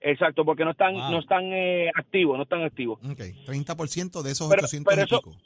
Exacto, 0.00 0.44
porque 0.44 0.64
no 0.64 0.70
están 0.70 0.94
Wow. 0.94 1.10
no 1.10 1.18
están 1.18 1.44
eh, 1.52 1.90
activos, 1.94 2.36
no 2.36 2.44
están 2.44 2.62
activos. 2.62 3.00
Ok, 3.04 3.18
30% 3.46 4.22
de 4.22 4.30
esos 4.30 4.48
Pero- 4.48 4.60
800 4.62 4.92
pero 4.94 5.02
y 5.02 5.04
eso- 5.06 5.18
pico. 5.20 5.36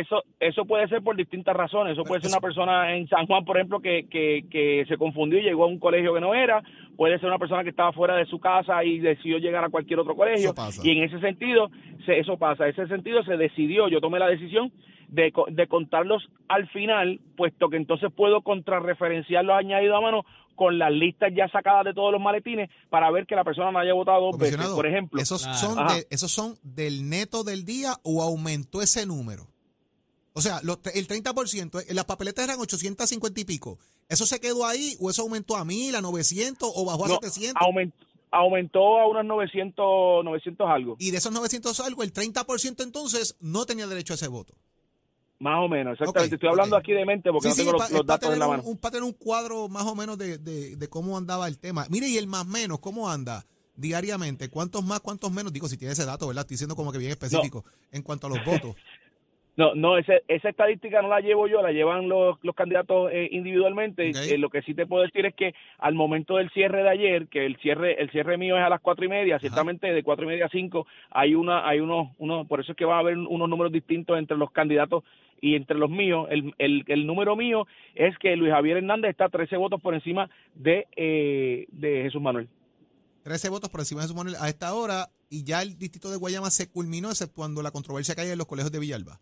Eso 0.00 0.22
eso 0.40 0.64
puede 0.64 0.88
ser 0.88 1.02
por 1.02 1.16
distintas 1.16 1.54
razones. 1.56 1.92
Eso 1.92 2.04
puede 2.04 2.20
ser 2.20 2.30
una 2.30 2.40
persona 2.40 2.96
en 2.96 3.06
San 3.08 3.26
Juan, 3.26 3.44
por 3.44 3.56
ejemplo, 3.56 3.80
que, 3.80 4.06
que, 4.08 4.44
que 4.50 4.84
se 4.88 4.96
confundió 4.96 5.38
y 5.38 5.42
llegó 5.42 5.64
a 5.64 5.68
un 5.68 5.78
colegio 5.78 6.14
que 6.14 6.20
no 6.20 6.34
era. 6.34 6.62
Puede 6.96 7.18
ser 7.18 7.28
una 7.28 7.38
persona 7.38 7.62
que 7.62 7.70
estaba 7.70 7.92
fuera 7.92 8.16
de 8.16 8.26
su 8.26 8.38
casa 8.40 8.82
y 8.84 8.98
decidió 8.98 9.38
llegar 9.38 9.64
a 9.64 9.68
cualquier 9.70 9.98
otro 10.00 10.14
colegio. 10.16 10.46
Eso 10.46 10.54
pasa. 10.54 10.80
Y 10.84 10.90
en 10.90 11.04
ese 11.04 11.20
sentido, 11.20 11.70
se, 12.06 12.18
eso 12.18 12.36
pasa. 12.38 12.64
En 12.64 12.70
ese 12.70 12.86
sentido 12.88 13.22
se 13.24 13.36
decidió, 13.36 13.88
yo 13.88 14.00
tomé 14.00 14.18
la 14.18 14.28
decisión 14.28 14.72
de, 15.08 15.32
de 15.48 15.66
contarlos 15.66 16.28
al 16.48 16.68
final, 16.68 17.20
puesto 17.36 17.68
que 17.68 17.76
entonces 17.76 18.10
puedo 18.16 18.42
contrarreferenciar 18.42 19.44
los 19.44 19.56
añadidos 19.56 19.96
a 19.96 20.00
mano 20.00 20.24
con 20.54 20.78
las 20.78 20.92
listas 20.92 21.32
ya 21.34 21.48
sacadas 21.48 21.84
de 21.86 21.94
todos 21.94 22.12
los 22.12 22.20
maletines 22.20 22.68
para 22.90 23.10
ver 23.10 23.26
que 23.26 23.34
la 23.34 23.42
persona 23.44 23.72
no 23.72 23.78
haya 23.78 23.94
votado 23.94 24.20
dos 24.20 24.38
veces. 24.38 24.66
Por 24.68 24.86
ejemplo, 24.86 25.20
¿esos, 25.20 25.42
Claro. 25.44 25.58
son 25.58 25.86
de- 25.88 26.06
¿esos 26.10 26.30
son 26.30 26.54
del 26.62 27.08
neto 27.08 27.42
del 27.42 27.64
día 27.64 27.94
o 28.04 28.22
aumentó 28.22 28.82
ese 28.82 29.06
número? 29.06 29.44
O 30.34 30.40
sea, 30.40 30.60
los 30.62 30.78
el 30.94 31.06
30%, 31.06 31.80
eh, 31.86 31.94
las 31.94 32.04
papeletas 32.06 32.44
eran 32.44 32.58
850 32.58 33.40
y 33.40 33.44
pico. 33.44 33.78
¿Eso 34.08 34.24
se 34.26 34.40
quedó 34.40 34.64
ahí 34.66 34.96
o 35.00 35.10
eso 35.10 35.22
aumentó 35.22 35.56
a 35.56 35.64
1000, 35.64 35.94
a 35.96 36.00
900 36.00 36.70
o 36.74 36.84
bajó 36.84 37.04
a 37.04 37.08
no, 37.08 37.14
700? 37.14 37.60
aument- 37.62 37.92
aumentó 38.30 38.98
a 38.98 39.06
unos 39.08 39.24
900, 39.26 40.24
900 40.24 40.66
algo. 40.68 40.96
Y 40.98 41.10
de 41.10 41.18
esos 41.18 41.32
900 41.32 41.78
algo, 41.80 42.02
el 42.02 42.12
30% 42.12 42.82
entonces 42.82 43.36
no 43.40 43.66
tenía 43.66 43.86
derecho 43.86 44.14
a 44.14 44.16
ese 44.16 44.28
voto. 44.28 44.54
Más 45.38 45.58
o 45.64 45.68
menos, 45.68 45.94
exactamente. 46.00 46.36
Estoy 46.36 46.48
hablando 46.50 46.76
aquí 46.76 46.92
de 46.92 47.04
mente 47.04 47.30
porque 47.32 47.50
Sí, 47.50 47.64
no 47.64 47.72
tengo 47.72 47.78
los, 47.94 48.06
datos 48.06 48.32
en 48.32 48.38
la 48.38 48.46
un, 48.46 48.50
mano. 48.56 48.62
un- 48.64 48.78
para 48.78 48.92
tener 48.92 49.04
un 49.04 49.12
cuadro 49.12 49.68
más 49.68 49.84
o 49.84 49.94
menos 49.94 50.16
de, 50.16 50.38
de- 50.38 50.76
de 50.76 50.88
cómo 50.88 51.16
andaba 51.18 51.48
el 51.48 51.58
tema. 51.58 51.84
Mire, 51.90 52.08
y 52.08 52.16
el 52.16 52.26
más 52.28 52.46
menos, 52.46 52.78
¿cómo 52.78 53.10
anda 53.10 53.44
diariamente? 53.74 54.48
¿Cuántos 54.48 54.84
más, 54.84 55.00
cuántos 55.00 55.32
menos? 55.32 55.52
Digo, 55.52 55.68
si 55.68 55.76
tiene 55.76 55.92
ese 55.94 56.04
dato, 56.04 56.28
¿verdad? 56.28 56.42
Estoy 56.42 56.54
diciendo 56.54 56.76
como 56.76 56.92
que 56.92 56.98
bien 56.98 57.10
específico 57.10 57.64
en 57.90 58.02
cuanto 58.02 58.28
a 58.28 58.30
los 58.30 58.44
votos. 58.44 58.76
No, 59.54 59.74
no, 59.74 59.98
ese- 59.98 60.22
esa 60.28 60.48
estadística 60.48 61.02
no 61.02 61.08
la 61.08 61.20
llevo 61.20 61.46
yo, 61.46 61.60
la 61.60 61.72
llevan 61.72 62.08
los, 62.08 62.38
los 62.42 62.54
candidatos 62.54 63.10
eh, 63.12 63.28
individualmente. 63.32 64.08
Eh, 64.32 64.38
lo 64.38 64.48
que 64.48 64.62
sí 64.62 64.72
te 64.74 64.86
puedo 64.86 65.02
decir 65.02 65.26
es 65.26 65.34
que 65.34 65.54
al 65.78 65.94
momento 65.94 66.36
del 66.36 66.48
cierre 66.52 66.82
de 66.82 66.88
ayer, 66.88 67.28
que 67.28 67.44
el 67.44 67.56
cierre 67.58 68.00
el 68.00 68.10
cierre 68.10 68.38
mío 68.38 68.56
es 68.56 68.64
a 68.64 68.70
las 68.70 68.80
cuatro 68.80 69.04
y 69.04 69.08
media, 69.08 69.38
ciertamente 69.38 69.92
de 69.92 70.02
cuatro 70.02 70.24
y 70.24 70.28
media 70.28 70.46
a 70.46 70.48
cinco 70.48 70.86
hay 71.10 71.34
una 71.34 71.68
hay 71.68 71.80
unos 71.80 72.08
unos 72.18 72.46
por 72.46 72.60
eso 72.60 72.72
es 72.72 72.78
que 72.78 72.86
va 72.86 72.96
a 72.96 73.00
haber 73.00 73.18
unos 73.18 73.48
números 73.48 73.72
distintos 73.72 74.18
entre 74.18 74.38
los 74.38 74.50
candidatos 74.52 75.04
y 75.40 75.54
entre 75.54 75.76
los 75.76 75.90
míos. 75.90 76.28
El, 76.30 76.54
el, 76.58 76.84
el 76.86 77.06
número 77.06 77.36
mío 77.36 77.66
es 77.94 78.16
que 78.18 78.34
Luis 78.36 78.52
Javier 78.52 78.78
Hernández 78.78 79.10
está 79.10 79.28
13 79.28 79.56
votos 79.58 79.82
por 79.82 79.92
encima 79.92 80.30
de 80.54 80.86
eh, 80.96 81.66
de 81.72 82.04
Jesús 82.04 82.22
Manuel. 82.22 82.48
13 83.24 83.50
votos 83.50 83.68
por 83.68 83.80
encima 83.80 84.00
de 84.02 84.08
su 84.08 84.14
Manuel 84.14 84.36
a 84.40 84.48
esta 84.48 84.72
hora 84.74 85.08
y 85.28 85.44
ya 85.44 85.60
el 85.62 85.78
distrito 85.78 86.10
de 86.10 86.16
Guayama 86.16 86.50
se 86.50 86.70
culminó 86.70 87.10
exceptuando 87.10 87.60
la 87.62 87.70
controversia 87.70 88.14
que 88.14 88.22
hay 88.22 88.30
en 88.30 88.38
los 88.38 88.46
colegios 88.46 88.72
de 88.72 88.78
Villalba. 88.78 89.20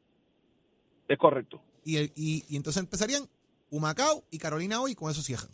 Es 1.11 1.19
correcto. 1.19 1.61
Y, 1.85 1.97
el- 1.97 2.13
y, 2.15 2.45
y 2.49 2.57
entonces 2.57 2.83
empezarían 2.83 3.25
Humacao 3.71 4.23
y 4.31 4.39
Carolina 4.39 4.81
hoy 4.81 4.93
y 4.93 4.95
con 4.95 5.11
eso 5.11 5.21
cierran. 5.23 5.49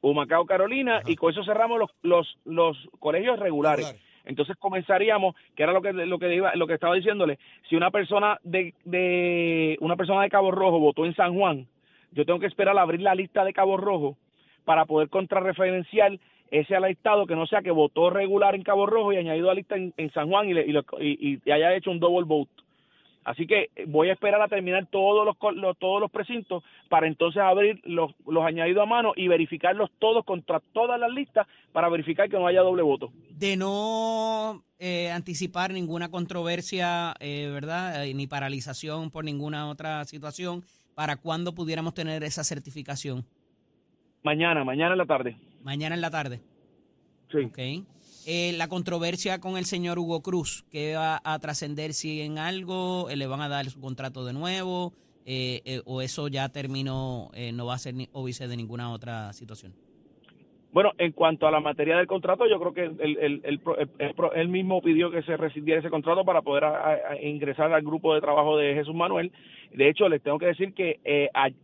Humacao, 0.00 0.46
Carolina, 0.46 0.98
Ajá. 0.98 1.10
y 1.10 1.16
con 1.16 1.30
eso 1.32 1.44
cerramos 1.44 1.78
los, 1.78 1.90
los, 2.02 2.38
los 2.44 2.76
colegios 2.98 3.38
regulares. 3.38 3.86
Regular. 3.86 4.06
Entonces 4.24 4.56
comenzaríamos, 4.58 5.36
que 5.54 5.62
era 5.62 5.72
lo 5.72 5.82
que 5.82 5.92
lo 5.92 6.18
que 6.18 6.34
iba, 6.34 6.54
lo 6.56 6.66
que 6.66 6.74
estaba 6.74 6.94
diciéndole, 6.94 7.38
si 7.68 7.76
una 7.76 7.90
persona 7.90 8.38
de, 8.42 8.74
de 8.84 9.76
una 9.80 9.94
persona 9.96 10.22
de 10.22 10.30
Cabo 10.30 10.50
Rojo 10.50 10.80
votó 10.80 11.04
en 11.06 11.14
San 11.14 11.34
Juan, 11.36 11.68
yo 12.12 12.24
tengo 12.24 12.40
que 12.40 12.46
esperar 12.46 12.76
a 12.76 12.82
abrir 12.82 13.02
la 13.02 13.14
lista 13.14 13.44
de 13.44 13.52
Cabo 13.52 13.76
Rojo 13.76 14.16
para 14.64 14.84
poder 14.86 15.10
contrarreferenciar 15.10 16.18
ese 16.50 16.80
listado 16.80 17.26
que 17.26 17.36
no 17.36 17.46
sea 17.46 17.62
que 17.62 17.70
votó 17.70 18.10
regular 18.10 18.54
en 18.54 18.62
Cabo 18.62 18.86
Rojo 18.86 19.12
y 19.12 19.16
añadido 19.16 19.46
a 19.50 19.54
la 19.54 19.58
lista 19.60 19.76
en, 19.76 20.12
San 20.12 20.28
Juan 20.28 20.48
y, 20.48 20.54
le, 20.54 20.66
y, 20.66 21.40
y, 21.44 21.50
haya 21.50 21.74
hecho 21.74 21.90
un 21.90 22.00
double 22.00 22.24
vote. 22.26 22.50
Así 23.26 23.48
que 23.48 23.70
voy 23.88 24.08
a 24.08 24.12
esperar 24.12 24.40
a 24.40 24.46
terminar 24.46 24.86
todos 24.86 25.26
los, 25.26 25.36
todos 25.78 26.00
los 26.00 26.10
precintos 26.12 26.62
para 26.88 27.08
entonces 27.08 27.42
abrir 27.42 27.80
los, 27.82 28.12
los 28.24 28.44
añadidos 28.44 28.84
a 28.84 28.86
mano 28.86 29.14
y 29.16 29.26
verificarlos 29.26 29.90
todos 29.98 30.24
contra 30.24 30.60
todas 30.72 30.98
las 31.00 31.10
listas 31.10 31.44
para 31.72 31.88
verificar 31.88 32.30
que 32.30 32.38
no 32.38 32.46
haya 32.46 32.60
doble 32.60 32.84
voto. 32.84 33.10
De 33.30 33.56
no 33.56 34.62
eh, 34.78 35.10
anticipar 35.10 35.72
ninguna 35.72 36.08
controversia, 36.08 37.14
eh, 37.18 37.50
¿verdad? 37.52 38.06
Eh, 38.06 38.14
ni 38.14 38.28
paralización 38.28 39.10
por 39.10 39.24
ninguna 39.24 39.68
otra 39.68 40.04
situación, 40.04 40.62
¿para 40.94 41.16
cuándo 41.16 41.52
pudiéramos 41.52 41.94
tener 41.94 42.22
esa 42.22 42.44
certificación? 42.44 43.24
Mañana, 44.22 44.62
mañana 44.62 44.92
en 44.92 44.98
la 44.98 45.06
tarde. 45.06 45.36
Mañana 45.64 45.96
en 45.96 46.00
la 46.00 46.10
tarde. 46.10 46.40
Sí. 47.32 47.38
Okay. 47.38 47.84
Eh, 48.28 48.52
la 48.58 48.66
controversia 48.66 49.38
con 49.38 49.56
el 49.56 49.66
señor 49.66 50.00
Hugo 50.00 50.20
Cruz, 50.20 50.64
que 50.72 50.96
va 50.96 51.20
a 51.22 51.38
trascender 51.38 51.92
si 51.92 52.22
en 52.22 52.38
algo 52.38 53.08
eh, 53.08 53.14
le 53.14 53.28
van 53.28 53.40
a 53.40 53.48
dar 53.48 53.66
su 53.66 53.80
contrato 53.80 54.24
de 54.24 54.32
nuevo 54.32 54.92
eh, 55.24 55.80
o 55.86 56.02
eso 56.02 56.26
ya 56.26 56.48
terminó, 56.48 57.30
no 57.54 57.66
va 57.66 57.74
a 57.74 57.78
ser 57.78 57.94
ni, 57.94 58.08
óbice 58.12 58.48
de 58.48 58.56
ninguna 58.56 58.90
otra 58.92 59.32
situación. 59.32 59.74
Bueno, 60.72 60.90
en 60.98 61.12
cuanto 61.12 61.46
a 61.46 61.52
la 61.52 61.60
materia 61.60 61.96
del 61.96 62.08
contrato, 62.08 62.46
yo 62.48 62.58
creo 62.58 62.74
que 62.74 62.90
él, 64.34 64.48
mismo 64.48 64.82
pidió 64.82 65.10
que 65.12 65.22
se 65.22 65.36
rescindiera 65.36 65.78
ese 65.80 65.90
contrato 65.90 66.24
para 66.24 66.42
poder 66.42 66.64
ingresar 67.22 67.72
al 67.72 67.82
grupo 67.82 68.12
de 68.12 68.20
trabajo 68.20 68.56
de 68.56 68.74
Jesús 68.74 68.94
Manuel. 68.94 69.30
De 69.72 69.88
hecho, 69.88 70.08
les 70.08 70.20
tengo 70.20 70.38
que 70.38 70.46
decir 70.46 70.74
que 70.74 70.98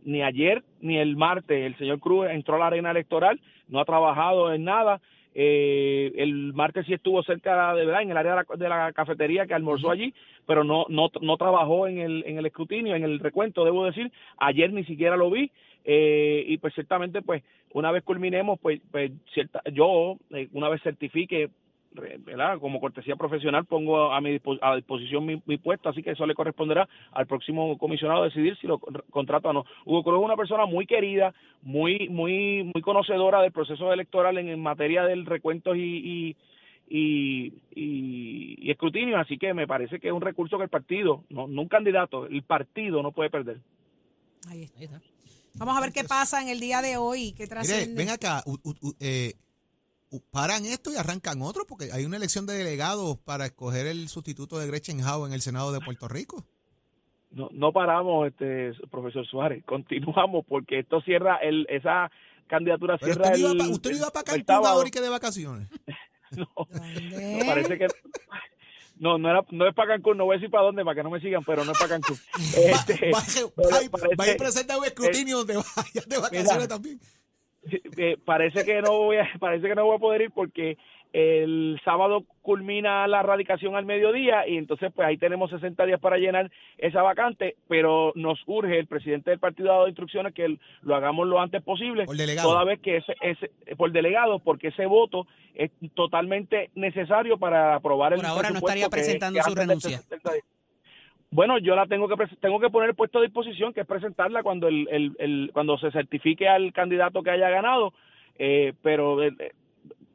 ni 0.05 0.23
ayer 0.23 0.63
ni 0.79 0.97
el 0.97 1.17
martes 1.17 1.65
el 1.65 1.77
señor 1.77 1.99
Cruz 1.99 2.27
entró 2.29 2.55
a 2.55 2.59
la 2.59 2.67
arena 2.67 2.91
electoral, 2.91 3.41
no 3.67 3.81
ha 3.81 3.85
trabajado 3.85 4.53
en 4.53 4.63
nada. 4.63 5.01
Eh, 5.35 6.11
el 6.15 6.53
martes 6.53 6.85
sí 6.85 6.93
estuvo 6.93 7.23
cerca 7.23 7.73
de 7.73 7.85
verdad 7.85 8.03
en 8.03 8.11
el 8.11 8.17
área 8.17 8.43
de 8.55 8.69
la, 8.69 8.91
cafetería 8.93 9.47
que 9.47 9.53
almorzó 9.53 9.89
allí, 9.89 10.13
pero 10.45 10.63
no, 10.63 10.85
no, 10.89 11.09
no 11.21 11.37
trabajó 11.37 11.87
en 11.87 11.99
el, 11.99 12.23
en 12.25 12.37
el 12.37 12.45
escrutinio, 12.45 12.95
en 12.95 13.03
el 13.03 13.19
recuento, 13.19 13.65
debo 13.65 13.85
decir. 13.85 14.11
Ayer 14.37 14.71
ni 14.71 14.83
siquiera 14.83 15.17
lo 15.17 15.29
vi. 15.29 15.51
Eh, 15.85 16.45
y 16.47 16.57
pues 16.59 16.73
ciertamente 16.73 17.21
pues 17.21 17.43
una 17.73 17.91
vez 17.91 18.03
culminemos 18.03 18.57
pues, 18.61 18.79
pues 18.89 19.11
cierta, 19.33 19.61
yo 19.73 20.15
eh, 20.29 20.47
una 20.53 20.69
vez 20.69 20.81
certifique 20.81 21.49
¿verdad? 21.93 22.59
como 22.59 22.79
cortesía 22.79 23.15
profesional 23.15 23.65
pongo 23.65 24.11
a 24.11 24.21
mi 24.21 24.39
a 24.61 24.75
disposición 24.75 25.25
mi, 25.25 25.57
puesto, 25.57 25.89
así 25.89 26.01
que 26.01 26.11
eso 26.11 26.25
le 26.25 26.35
corresponderá 26.35 26.87
al 27.11 27.27
próximo 27.27 27.77
comisionado 27.77 28.23
decidir 28.23 28.57
si 28.57 28.67
lo 28.67 28.79
contrata 28.79 29.49
o 29.49 29.53
no. 29.53 29.65
Hugo 29.85 30.03
Cruz 30.03 30.19
es 30.19 30.25
una 30.25 30.35
persona 30.35 30.65
muy 30.65 30.85
querida, 30.85 31.33
muy 31.61 32.09
muy 32.09 32.63
muy 32.63 32.81
conocedora 32.81 33.41
del 33.41 33.51
proceso 33.51 33.91
electoral 33.93 34.37
en, 34.37 34.59
materia 34.59 35.03
del 35.03 35.25
recuento 35.25 35.75
y, 35.75 36.35
y, 36.89 37.53
y, 37.75 38.71
escrutinio, 38.71 39.17
así 39.17 39.37
que 39.37 39.53
me 39.53 39.67
parece 39.67 39.99
que 39.99 40.07
es 40.07 40.13
un 40.13 40.21
recurso 40.21 40.57
que 40.57 40.63
el 40.63 40.69
partido, 40.69 41.23
no, 41.29 41.45
un 41.45 41.67
candidato, 41.67 42.27
el 42.27 42.43
partido 42.43 43.01
no 43.01 43.11
puede 43.11 43.29
perder. 43.29 43.59
Ahí 44.49 44.63
está. 44.63 45.01
Vamos 45.55 45.77
a 45.77 45.81
ver 45.81 45.91
qué 45.91 46.03
pasa 46.03 46.41
en 46.41 46.49
el 46.49 46.59
día 46.59 46.81
de 46.81 46.97
hoy. 46.97 47.33
Qué 47.33 47.47
ven 47.95 48.09
acá, 48.09 48.43
eh, 48.99 49.33
paran 50.31 50.65
esto 50.65 50.91
y 50.91 50.97
arrancan 50.97 51.41
otro, 51.41 51.65
porque 51.67 51.91
hay 51.91 52.05
una 52.05 52.17
elección 52.17 52.45
de 52.45 52.53
delegados 52.53 53.17
para 53.17 53.45
escoger 53.45 53.87
el 53.87 54.07
sustituto 54.09 54.59
de 54.59 54.67
Gretchen 54.67 55.01
Howe 55.01 55.25
en 55.25 55.33
el 55.33 55.41
Senado 55.41 55.71
de 55.71 55.79
Puerto 55.79 56.07
Rico. 56.07 56.45
No, 57.31 57.49
no 57.51 57.71
paramos, 57.71 58.27
este 58.27 58.73
profesor 58.91 59.25
Suárez, 59.25 59.63
continuamos 59.65 60.45
porque 60.47 60.79
esto 60.79 61.01
cierra 61.01 61.37
el, 61.37 61.65
esa 61.69 62.11
candidatura 62.47 62.97
cierra 62.99 63.31
usted 63.31 63.45
el, 63.45 63.71
¿Usted 63.71 63.91
no 63.91 63.97
iba 63.97 64.11
para 64.11 64.23
Cancún 64.23 64.65
ahora 64.67 64.87
y 64.87 64.91
que 64.91 65.01
de 65.01 65.09
vacaciones? 65.09 65.67
no, 66.31 66.47
no, 66.55 67.45
parece 67.45 67.77
que 67.79 67.87
no, 68.99 69.17
no, 69.17 69.29
era, 69.29 69.43
no 69.49 69.67
es 69.67 69.73
para 69.73 69.95
Cancún, 69.95 70.17
no 70.17 70.25
voy 70.25 70.35
a 70.35 70.37
decir 70.37 70.51
para 70.51 70.65
dónde, 70.65 70.85
para 70.85 70.95
que 70.95 71.03
no 71.03 71.09
me 71.09 71.19
sigan, 71.19 71.43
pero 71.43 71.65
no 71.65 71.71
es 71.71 71.77
para 71.77 71.89
Cancún. 71.89 72.17
Este, 72.55 73.11
va, 73.11 73.19
va, 73.19 74.31
a 74.31 74.37
presentar 74.37 74.77
un 74.77 74.85
escrutinio 74.85 75.37
donde 75.39 75.55
vaya 75.55 76.03
de 76.05 76.17
vacaciones 76.19 76.67
también. 76.67 76.99
Eh, 77.97 78.17
parece 78.25 78.65
que 78.65 78.81
no 78.81 78.97
voy 78.97 79.17
a, 79.17 79.29
parece 79.39 79.67
que 79.67 79.75
no 79.75 79.85
voy 79.85 79.95
a 79.95 79.99
poder 79.99 80.21
ir 80.21 80.31
porque 80.31 80.77
el 81.13 81.79
sábado 81.85 82.25
culmina 82.41 83.07
la 83.07 83.21
radicación 83.21 83.75
al 83.75 83.85
mediodía 83.85 84.47
y 84.47 84.57
entonces 84.57 84.91
pues 84.93 85.07
ahí 85.07 85.17
tenemos 85.17 85.51
60 85.51 85.85
días 85.85 85.99
para 85.99 86.17
llenar 86.17 86.51
esa 86.79 87.03
vacante, 87.03 87.55
pero 87.67 88.11
nos 88.15 88.39
urge, 88.47 88.79
el 88.79 88.87
presidente 88.87 89.29
del 89.29 89.39
partido 89.39 89.71
ha 89.71 89.75
dado 89.75 89.87
instrucciones 89.87 90.33
que 90.33 90.57
lo 90.81 90.95
hagamos 90.95 91.27
lo 91.27 91.39
antes 91.39 91.61
posible, 91.61 92.05
toda 92.41 92.63
vez 92.63 92.79
que 92.79 92.97
ese, 92.97 93.13
ese, 93.21 93.51
por 93.77 93.91
delegado, 93.91 94.39
porque 94.39 94.69
ese 94.69 94.87
voto 94.87 95.27
es 95.53 95.69
totalmente 95.93 96.71
necesario 96.73 97.37
para 97.37 97.75
aprobar 97.75 98.13
el 98.13 98.19
Por 98.19 98.25
ahora 98.25 98.49
no 98.49 98.57
estaría 98.57 98.89
presentando 98.89 99.39
su 99.43 99.53
renuncia. 99.53 100.01
Bueno, 101.33 101.57
yo 101.57 101.75
la 101.75 101.87
tengo 101.87 102.07
que 102.07 102.27
tengo 102.39 102.59
que 102.59 102.69
poner 102.69 102.89
el 102.89 102.95
puesto 102.95 103.17
a 103.17 103.23
disposición, 103.23 103.73
que 103.73 103.81
es 103.81 103.87
presentarla 103.87 104.43
cuando 104.43 104.67
el, 104.67 104.87
el, 105.17 105.49
cuando 105.51 105.79
se 105.79 105.89
certifique 105.89 106.47
al 106.47 106.71
candidato 106.73 107.23
que 107.23 107.31
haya 107.31 107.49
ganado, 107.49 107.91
eh, 108.37 108.73
pero 108.83 109.23
eh, 109.23 109.33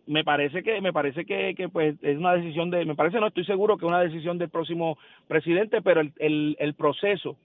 me 0.06 0.22
parece 0.22 0.62
que 0.62 0.80
me 0.80 0.92
parece 0.92 1.24
que, 1.24 1.56
que, 1.56 1.68
pues 1.68 1.96
es 2.02 2.16
una 2.16 2.34
decisión 2.34 2.70
de 2.70 2.84
me 2.84 2.94
parece 2.94 3.18
no 3.18 3.26
estoy 3.26 3.44
seguro 3.44 3.76
que 3.76 3.84
es 3.84 3.88
una 3.88 4.00
decisión 4.00 4.38
del 4.38 4.48
próximo 4.48 4.96
presidente, 5.26 5.82
pero 5.82 6.02
el, 6.02 6.12
el, 6.20 6.56
el 6.60 6.74
proceso 6.74 7.36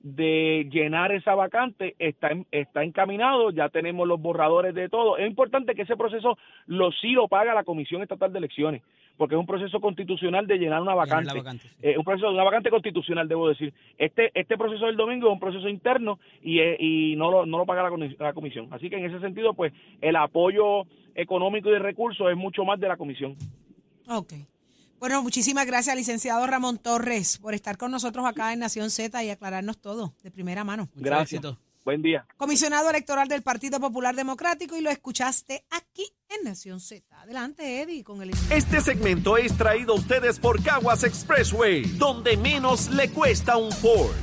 de 0.00 0.66
llenar 0.70 1.12
esa 1.12 1.34
vacante 1.34 1.94
está 1.98 2.30
está 2.50 2.82
encaminado, 2.82 3.50
ya 3.50 3.68
tenemos 3.68 4.08
los 4.08 4.22
borradores 4.22 4.74
de 4.74 4.88
todo. 4.88 5.18
Es 5.18 5.26
importante 5.26 5.74
que 5.74 5.82
ese 5.82 5.98
proceso 5.98 6.38
lo 6.66 6.90
sí 6.92 7.10
lo 7.10 7.28
paga 7.28 7.52
la 7.52 7.64
Comisión 7.64 8.00
Estatal 8.00 8.32
de 8.32 8.38
Elecciones 8.38 8.82
porque 9.16 9.34
es 9.34 9.38
un 9.38 9.46
proceso 9.46 9.80
constitucional 9.80 10.46
de 10.46 10.58
llenar 10.58 10.82
una 10.82 10.94
vacante. 10.94 11.42
Eh, 11.80 11.96
un 11.96 12.04
proceso, 12.04 12.30
una 12.30 12.44
vacante 12.44 12.70
constitucional, 12.70 13.28
debo 13.28 13.48
decir. 13.48 13.72
Este 13.98 14.30
este 14.34 14.56
proceso 14.56 14.86
del 14.86 14.96
domingo 14.96 15.28
es 15.28 15.32
un 15.32 15.40
proceso 15.40 15.68
interno 15.68 16.18
y, 16.42 16.60
eh, 16.60 16.76
y 16.78 17.16
no, 17.16 17.30
lo, 17.30 17.46
no 17.46 17.58
lo 17.58 17.66
paga 17.66 17.82
la, 17.82 18.32
comisión. 18.32 18.68
Así 18.70 18.90
que 18.90 18.96
en 18.96 19.04
ese 19.04 19.20
sentido, 19.20 19.54
pues 19.54 19.72
el 20.00 20.16
apoyo 20.16 20.84
económico 21.14 21.68
y 21.68 21.72
de 21.72 21.78
recursos 21.78 22.30
es 22.30 22.36
mucho 22.36 22.64
más 22.64 22.80
de 22.80 22.88
la 22.88 22.96
comisión. 22.96 23.36
Ok. 24.08 24.32
Bueno, 24.98 25.22
muchísimas 25.22 25.66
gracias, 25.66 25.96
licenciado 25.96 26.46
Ramón 26.46 26.78
Torres, 26.78 27.38
por 27.38 27.54
estar 27.54 27.76
con 27.76 27.90
nosotros 27.90 28.24
acá 28.24 28.52
en 28.52 28.60
Nación 28.60 28.88
Z 28.88 29.24
y 29.24 29.30
aclararnos 29.30 29.78
todo 29.78 30.14
de 30.22 30.30
primera 30.30 30.62
mano. 30.62 30.88
Gracias. 30.94 31.42
Buen 31.84 32.00
día. 32.00 32.24
Comisionado 32.36 32.90
electoral 32.90 33.26
del 33.26 33.42
Partido 33.42 33.80
Popular 33.80 34.14
Democrático 34.14 34.76
y 34.76 34.82
lo 34.82 34.90
escuchaste 34.90 35.64
aquí 35.70 36.04
en 36.28 36.44
Nación 36.44 36.78
Z. 36.78 37.04
Adelante, 37.20 37.82
Eddie, 37.82 38.04
con 38.04 38.22
el... 38.22 38.30
Este 38.50 38.80
segmento 38.80 39.36
es 39.36 39.56
traído 39.56 39.94
a 39.94 39.96
ustedes 39.96 40.38
por 40.38 40.62
Caguas 40.62 41.02
Expressway, 41.02 41.82
donde 41.98 42.36
menos 42.36 42.88
le 42.90 43.10
cuesta 43.10 43.56
un 43.56 43.72
Ford. 43.72 44.14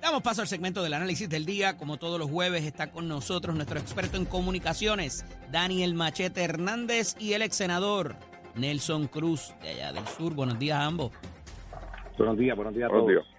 Damos 0.00 0.22
paso 0.22 0.42
al 0.42 0.48
segmento 0.48 0.82
del 0.84 0.94
análisis 0.94 1.28
del 1.28 1.44
día. 1.44 1.76
Como 1.76 1.96
todos 1.96 2.20
los 2.20 2.30
jueves 2.30 2.64
está 2.64 2.92
con 2.92 3.08
nosotros 3.08 3.56
nuestro 3.56 3.80
experto 3.80 4.16
en 4.16 4.26
comunicaciones, 4.26 5.24
Daniel 5.50 5.94
Machete 5.94 6.42
Hernández, 6.42 7.16
y 7.18 7.32
el 7.32 7.42
ex 7.42 7.56
senador 7.56 8.14
Nelson 8.54 9.08
Cruz, 9.08 9.54
de 9.60 9.70
allá 9.70 9.92
del 9.92 10.06
sur. 10.06 10.34
Buenos 10.34 10.58
días 10.60 10.78
a 10.78 10.84
ambos. 10.84 11.12
Buenos 12.16 12.38
días, 12.38 12.54
buenos 12.54 12.74
días 12.74 12.88
a 12.88 12.92
todos. 12.92 13.31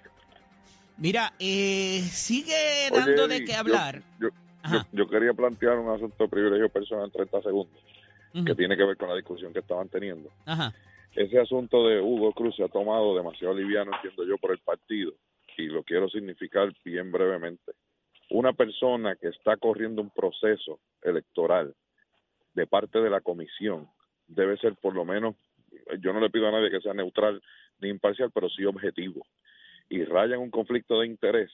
Mira, 0.97 1.33
eh, 1.39 2.01
sigue 2.11 2.89
dando 2.91 3.27
de 3.27 3.43
qué 3.43 3.55
hablar. 3.55 4.01
Yo, 4.91 5.07
quería 5.09 5.33
plantear 5.33 5.77
un 5.77 5.89
asunto 5.89 6.23
de 6.23 6.29
privilegio 6.29 6.69
personal 6.69 7.05
en 7.05 7.11
30 7.11 7.41
segundos, 7.41 7.83
que 8.45 8.55
tiene 8.55 8.77
que 8.77 8.85
ver 8.85 8.95
con 8.95 9.09
la 9.09 9.15
discusión 9.15 9.51
que 9.51 9.59
estaban 9.59 9.89
teniendo. 9.89 10.29
Ese 11.15 11.39
asunto 11.39 11.87
de 11.87 11.99
Hugo 11.99 12.31
Cruz 12.31 12.55
se 12.55 12.63
ha 12.63 12.69
tomado 12.69 13.15
demasiado 13.15 13.53
liviano, 13.53 13.91
entiendo 13.93 14.25
yo, 14.25 14.37
por 14.37 14.51
el 14.51 14.59
partido, 14.59 15.13
y 15.57 15.67
lo 15.67 15.83
quiero 15.83 16.07
significar 16.09 16.73
bien 16.85 17.11
brevemente. 17.11 17.73
Una 18.29 18.53
persona 18.53 19.15
que 19.15 19.27
está 19.27 19.57
corriendo 19.57 20.01
un 20.01 20.09
proceso 20.09 20.79
electoral 21.01 21.75
de 22.53 22.65
parte 22.65 22.99
de 22.99 23.09
la 23.09 23.21
comisión 23.21 23.89
debe 24.27 24.57
ser 24.57 24.75
por 24.75 24.95
lo 24.95 25.05
menos, 25.05 25.35
yo 25.99 26.13
no 26.13 26.19
le 26.19 26.29
pido 26.29 26.47
a 26.47 26.51
nadie 26.51 26.71
que 26.71 26.81
sea 26.81 26.93
neutral 26.93 27.41
ni 27.81 27.89
imparcial, 27.89 28.31
pero 28.33 28.49
sí 28.49 28.63
objetivo 28.63 29.25
y 29.93 30.03
raya 30.05 30.33
en 30.33 30.41
un 30.41 30.49
conflicto 30.49 30.99
de 30.99 31.05
interés 31.05 31.51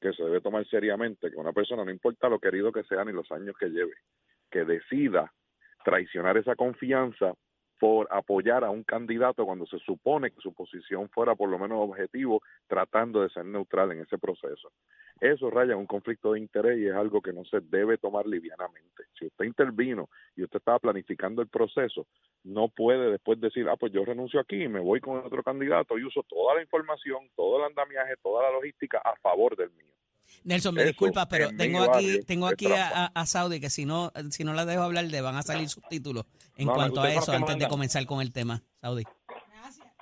que 0.00 0.14
se 0.14 0.24
debe 0.24 0.40
tomar 0.40 0.66
seriamente, 0.66 1.30
que 1.30 1.36
una 1.36 1.52
persona, 1.52 1.84
no 1.84 1.90
importa 1.90 2.30
lo 2.30 2.38
querido 2.38 2.72
que 2.72 2.84
sea 2.84 3.04
ni 3.04 3.12
los 3.12 3.30
años 3.30 3.54
que 3.60 3.68
lleve, 3.68 3.92
que 4.50 4.64
decida 4.64 5.30
traicionar 5.84 6.38
esa 6.38 6.56
confianza 6.56 7.34
por 7.78 8.08
apoyar 8.10 8.64
a 8.64 8.70
un 8.70 8.82
candidato 8.82 9.44
cuando 9.44 9.66
se 9.66 9.78
supone 9.80 10.30
que 10.30 10.40
su 10.40 10.54
posición 10.54 11.10
fuera 11.10 11.34
por 11.34 11.50
lo 11.50 11.58
menos 11.58 11.80
objetivo, 11.80 12.40
tratando 12.66 13.20
de 13.20 13.28
ser 13.28 13.44
neutral 13.44 13.92
en 13.92 14.00
ese 14.00 14.16
proceso. 14.16 14.72
Eso 15.22 15.50
raya 15.50 15.76
un 15.76 15.86
conflicto 15.86 16.32
de 16.32 16.40
interés 16.40 16.80
y 16.80 16.88
es 16.88 16.94
algo 16.94 17.22
que 17.22 17.32
no 17.32 17.44
se 17.44 17.60
debe 17.60 17.96
tomar 17.96 18.26
livianamente. 18.26 19.04
Si 19.16 19.26
usted 19.26 19.44
intervino 19.44 20.10
y 20.34 20.42
usted 20.42 20.58
estaba 20.58 20.80
planificando 20.80 21.40
el 21.42 21.48
proceso, 21.48 22.08
no 22.42 22.68
puede 22.68 23.08
después 23.08 23.40
decir, 23.40 23.68
ah, 23.68 23.76
pues 23.76 23.92
yo 23.92 24.04
renuncio 24.04 24.40
aquí 24.40 24.64
y 24.64 24.68
me 24.68 24.80
voy 24.80 25.00
con 25.00 25.18
otro 25.18 25.44
candidato 25.44 25.96
y 25.96 26.02
uso 26.02 26.24
toda 26.28 26.56
la 26.56 26.62
información, 26.62 27.30
todo 27.36 27.58
el 27.58 27.66
andamiaje, 27.66 28.14
toda 28.20 28.42
la 28.42 28.50
logística 28.50 28.98
a 28.98 29.14
favor 29.22 29.56
del 29.56 29.70
mío. 29.70 29.92
Nelson, 30.42 30.74
me 30.74 30.84
disculpa, 30.84 31.28
pero 31.28 31.50
tengo 31.56 31.82
aquí, 31.82 32.20
tengo 32.24 32.48
aquí 32.48 32.66
a, 32.72 33.26
Saudi 33.26 33.60
que 33.60 33.70
si 33.70 33.84
no, 33.84 34.12
si 34.30 34.42
no 34.42 34.54
la 34.54 34.64
dejo 34.64 34.82
hablar, 34.82 35.04
le 35.04 35.20
van 35.20 35.36
a 35.36 35.42
salir 35.42 35.68
subtítulos 35.68 36.26
en 36.56 36.66
cuanto 36.66 37.00
a 37.00 37.12
eso 37.12 37.30
antes 37.30 37.58
de 37.58 37.68
comenzar 37.68 38.04
con 38.06 38.20
el 38.20 38.32
tema. 38.32 38.62
Saudi. 38.80 39.04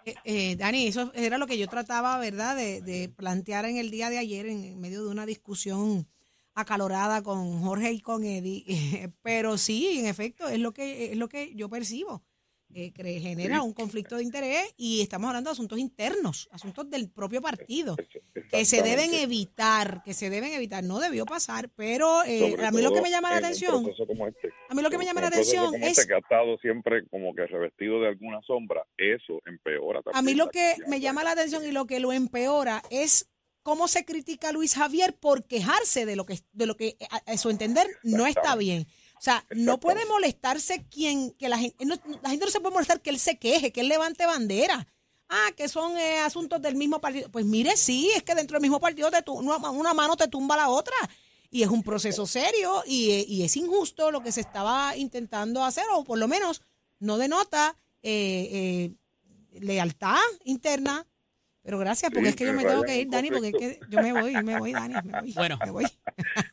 Eh, 0.04 0.14
eh, 0.24 0.56
Dani, 0.56 0.86
eso 0.86 1.12
era 1.14 1.38
lo 1.38 1.46
que 1.46 1.58
yo 1.58 1.68
trataba, 1.68 2.18
¿verdad?, 2.18 2.56
de, 2.56 3.12
plantear 3.16 3.64
en 3.64 3.76
el 3.76 3.90
día 3.90 4.10
de 4.10 4.18
ayer 4.18 4.46
en, 4.46 4.80
medio 4.80 5.04
de 5.04 5.10
una 5.10 5.26
discusión 5.26 6.08
acalorada 6.54 7.22
con 7.22 7.62
Jorge 7.62 7.92
y 7.92 8.00
con 8.00 8.24
Eddie. 8.24 8.64
Pero 9.22 9.58
sí, 9.58 9.98
en 9.98 10.06
efecto, 10.06 10.48
es 10.48 10.58
lo 10.58 10.72
que, 10.72 11.12
es 11.12 11.18
lo 11.18 11.28
que 11.28 11.54
yo 11.54 11.68
percibo 11.68 12.22
eh, 12.72 12.92
que 12.92 13.20
genera 13.20 13.62
un 13.62 13.72
conflicto 13.72 14.16
de 14.16 14.22
interés 14.22 14.74
y 14.76 15.00
estamos 15.02 15.28
hablando 15.28 15.50
de 15.50 15.52
asuntos 15.52 15.78
internos, 15.78 16.48
asuntos 16.52 16.88
del 16.88 17.10
propio 17.10 17.42
partido, 17.42 17.96
que 18.48 18.64
se 18.64 18.82
deben 18.82 19.12
evitar, 19.12 20.02
que 20.04 20.14
se 20.14 20.30
deben 20.30 20.52
evitar. 20.52 20.84
No 20.84 21.00
debió 21.00 21.26
pasar, 21.26 21.68
pero 21.74 22.22
eh, 22.24 22.56
a 22.64 22.70
mí 22.70 22.80
lo 22.80 22.92
que 22.92 23.00
me 23.00 23.10
llama 23.10 23.30
la 23.30 23.38
atención, 23.38 23.88
este. 23.88 24.50
a 24.68 24.74
mí 24.74 24.82
lo 24.82 24.90
que 24.90 24.98
me 24.98 25.04
llama 25.04 25.20
la 25.20 25.26
atención 25.28 25.74
es 25.74 25.98
este 25.98 26.06
que 26.06 26.14
ha 26.14 26.18
estado 26.18 26.58
siempre 26.58 27.06
como 27.08 27.34
que 27.34 27.46
revestido 27.46 28.00
de 28.02 28.08
alguna 28.08 28.40
sombra, 28.42 28.86
eso 28.96 29.40
empeora. 29.46 30.00
a 30.12 30.22
mí 30.22 30.34
lo 30.34 30.48
que 30.50 30.76
me 30.86 31.00
llama 31.00 31.24
la 31.24 31.32
atención 31.32 31.66
y 31.66 31.72
lo 31.72 31.86
que 31.86 31.98
lo 31.98 32.12
empeora 32.12 32.82
es 32.90 33.30
cómo 33.62 33.88
se 33.88 34.04
critica 34.04 34.50
a 34.50 34.52
Luis 34.52 34.74
Javier 34.74 35.16
por 35.18 35.44
quejarse 35.44 36.06
de 36.06 36.16
lo 36.16 36.24
que 36.24 36.38
de 36.52 36.66
lo 36.66 36.76
que 36.76 36.96
a 37.26 37.36
su 37.36 37.50
entender 37.50 37.86
no 38.02 38.26
está 38.26 38.54
bien. 38.56 38.86
O 39.20 39.22
sea, 39.22 39.44
no 39.50 39.78
puede 39.78 40.06
molestarse 40.06 40.86
quien, 40.90 41.32
que 41.32 41.50
la 41.50 41.58
gente, 41.58 41.84
no, 41.84 41.94
la 42.22 42.30
gente 42.30 42.46
no 42.46 42.50
se 42.50 42.58
puede 42.58 42.72
molestar 42.72 43.02
que 43.02 43.10
él 43.10 43.18
se 43.18 43.36
queje, 43.36 43.70
que 43.70 43.82
él 43.82 43.88
levante 43.88 44.24
bandera. 44.24 44.88
Ah, 45.28 45.50
que 45.54 45.68
son 45.68 45.98
eh, 45.98 46.20
asuntos 46.20 46.62
del 46.62 46.74
mismo 46.74 47.02
partido. 47.02 47.30
Pues 47.30 47.44
mire, 47.44 47.76
sí, 47.76 48.10
es 48.16 48.22
que 48.22 48.34
dentro 48.34 48.54
del 48.54 48.62
mismo 48.62 48.80
partido 48.80 49.10
te 49.10 49.30
una, 49.30 49.58
una, 49.58 49.92
mano 49.92 50.16
te 50.16 50.26
tumba 50.26 50.56
la 50.56 50.70
otra. 50.70 50.94
Y 51.50 51.62
es 51.62 51.68
un 51.68 51.82
proceso 51.82 52.26
serio 52.26 52.82
y, 52.86 53.26
y, 53.28 53.42
es 53.42 53.58
injusto 53.58 54.10
lo 54.10 54.22
que 54.22 54.32
se 54.32 54.40
estaba 54.40 54.96
intentando 54.96 55.62
hacer, 55.62 55.84
o 55.92 56.02
por 56.02 56.18
lo 56.18 56.26
menos 56.26 56.62
no 56.98 57.18
denota 57.18 57.76
eh, 58.02 58.48
eh, 59.52 59.60
lealtad 59.60 60.16
interna 60.44 61.06
pero 61.62 61.78
gracias, 61.78 62.10
porque 62.10 62.30
es 62.30 62.36
que 62.36 62.46
yo 62.46 62.54
me 62.54 62.64
tengo 62.64 62.82
que 62.82 63.00
ir, 63.00 63.10
Dani, 63.10 63.30
porque 63.30 63.48
es 63.48 63.54
que 63.54 63.80
yo 63.90 64.00
me 64.00 64.12
voy, 64.12 64.32
me 64.42 64.58
voy, 64.58 64.72
Dani, 64.72 64.94
me 65.04 65.20
voy. 65.20 65.32
Bueno, 65.34 65.58
me 65.62 65.70
voy. 65.70 65.84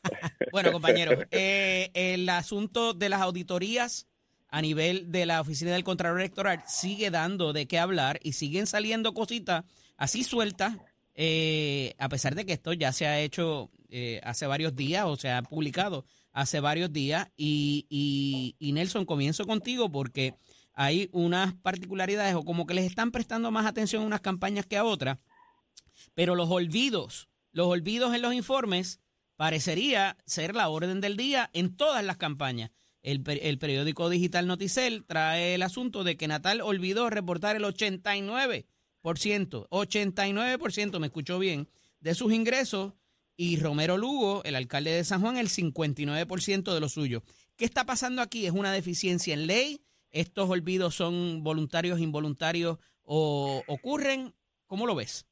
bueno 0.52 0.72
compañeros, 0.72 1.26
eh, 1.30 1.90
el 1.94 2.28
asunto 2.28 2.94
de 2.94 3.08
las 3.08 3.20
auditorías 3.20 4.06
a 4.48 4.62
nivel 4.62 5.12
de 5.12 5.26
la 5.26 5.40
Oficina 5.40 5.72
del 5.72 5.84
Contralor 5.84 6.20
Electoral 6.20 6.62
sigue 6.66 7.10
dando 7.10 7.52
de 7.52 7.66
qué 7.66 7.78
hablar 7.78 8.18
y 8.22 8.32
siguen 8.32 8.66
saliendo 8.66 9.12
cositas 9.12 9.64
así 9.96 10.24
sueltas, 10.24 10.76
eh, 11.14 11.94
a 11.98 12.08
pesar 12.08 12.34
de 12.34 12.46
que 12.46 12.54
esto 12.54 12.72
ya 12.72 12.92
se 12.92 13.06
ha 13.06 13.20
hecho 13.20 13.70
eh, 13.90 14.20
hace 14.24 14.46
varios 14.46 14.74
días 14.74 15.04
o 15.06 15.16
se 15.16 15.30
ha 15.30 15.42
publicado 15.42 16.06
hace 16.32 16.60
varios 16.60 16.92
días. 16.92 17.28
Y, 17.36 17.86
y, 17.90 18.56
y 18.58 18.72
Nelson, 18.72 19.04
comienzo 19.04 19.44
contigo 19.44 19.90
porque 19.90 20.34
hay 20.72 21.08
unas 21.12 21.54
particularidades 21.54 22.34
o 22.36 22.44
como 22.44 22.66
que 22.66 22.74
les 22.74 22.86
están 22.86 23.10
prestando 23.10 23.50
más 23.50 23.66
atención 23.66 24.02
a 24.02 24.06
unas 24.06 24.20
campañas 24.20 24.64
que 24.64 24.76
a 24.76 24.84
otras, 24.84 25.18
pero 26.14 26.36
los 26.36 26.48
olvidos, 26.48 27.28
los 27.50 27.66
olvidos 27.66 28.14
en 28.14 28.22
los 28.22 28.32
informes 28.32 29.00
parecería 29.38 30.16
ser 30.26 30.56
la 30.56 30.68
orden 30.68 31.00
del 31.00 31.16
día 31.16 31.48
en 31.52 31.76
todas 31.76 32.04
las 32.04 32.16
campañas. 32.16 32.72
El, 33.02 33.22
periódico 33.22 34.10
digital 34.10 34.48
Noticel 34.48 35.04
trae 35.06 35.54
el 35.54 35.62
asunto 35.62 36.02
de 36.02 36.16
que 36.16 36.26
Natal 36.26 36.60
olvidó 36.60 37.08
reportar 37.08 37.54
el 37.54 37.62
89%, 37.62 38.66
89%, 39.70 40.98
me 40.98 41.06
escuchó 41.06 41.38
bien, 41.38 41.68
de 42.00 42.14
sus 42.16 42.32
ingresos 42.32 42.94
y 43.36 43.58
Romero 43.58 43.96
Lugo, 43.96 44.42
el 44.42 44.56
alcalde 44.56 44.90
de 44.90 45.04
San 45.04 45.20
Juan, 45.20 45.38
el 45.38 45.48
59% 45.48 46.74
de 46.74 46.80
lo 46.80 46.88
suyo. 46.88 47.22
¿Qué 47.56 47.64
está 47.64 47.86
pasando 47.86 48.22
aquí? 48.22 48.44
¿Es 48.44 48.52
una 48.52 48.72
deficiencia 48.72 49.34
en 49.34 49.46
ley? 49.46 49.80
estos 50.10 50.48
olvidos 50.48 50.94
son 50.94 51.42
voluntarios, 51.44 52.00
involuntarios 52.00 52.78
o 53.02 53.62
ocurren? 53.66 54.34
¿Cómo 54.66 54.86
lo 54.86 54.94
ves? 54.94 55.26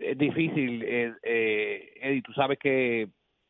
Es 0.00 0.16
difícil, 0.16 0.82
eh, 0.82 1.12
eh, 1.22 1.92
Eddie, 2.00 2.22
tú 2.22 2.32
sabes 2.32 2.58
que 2.58 3.08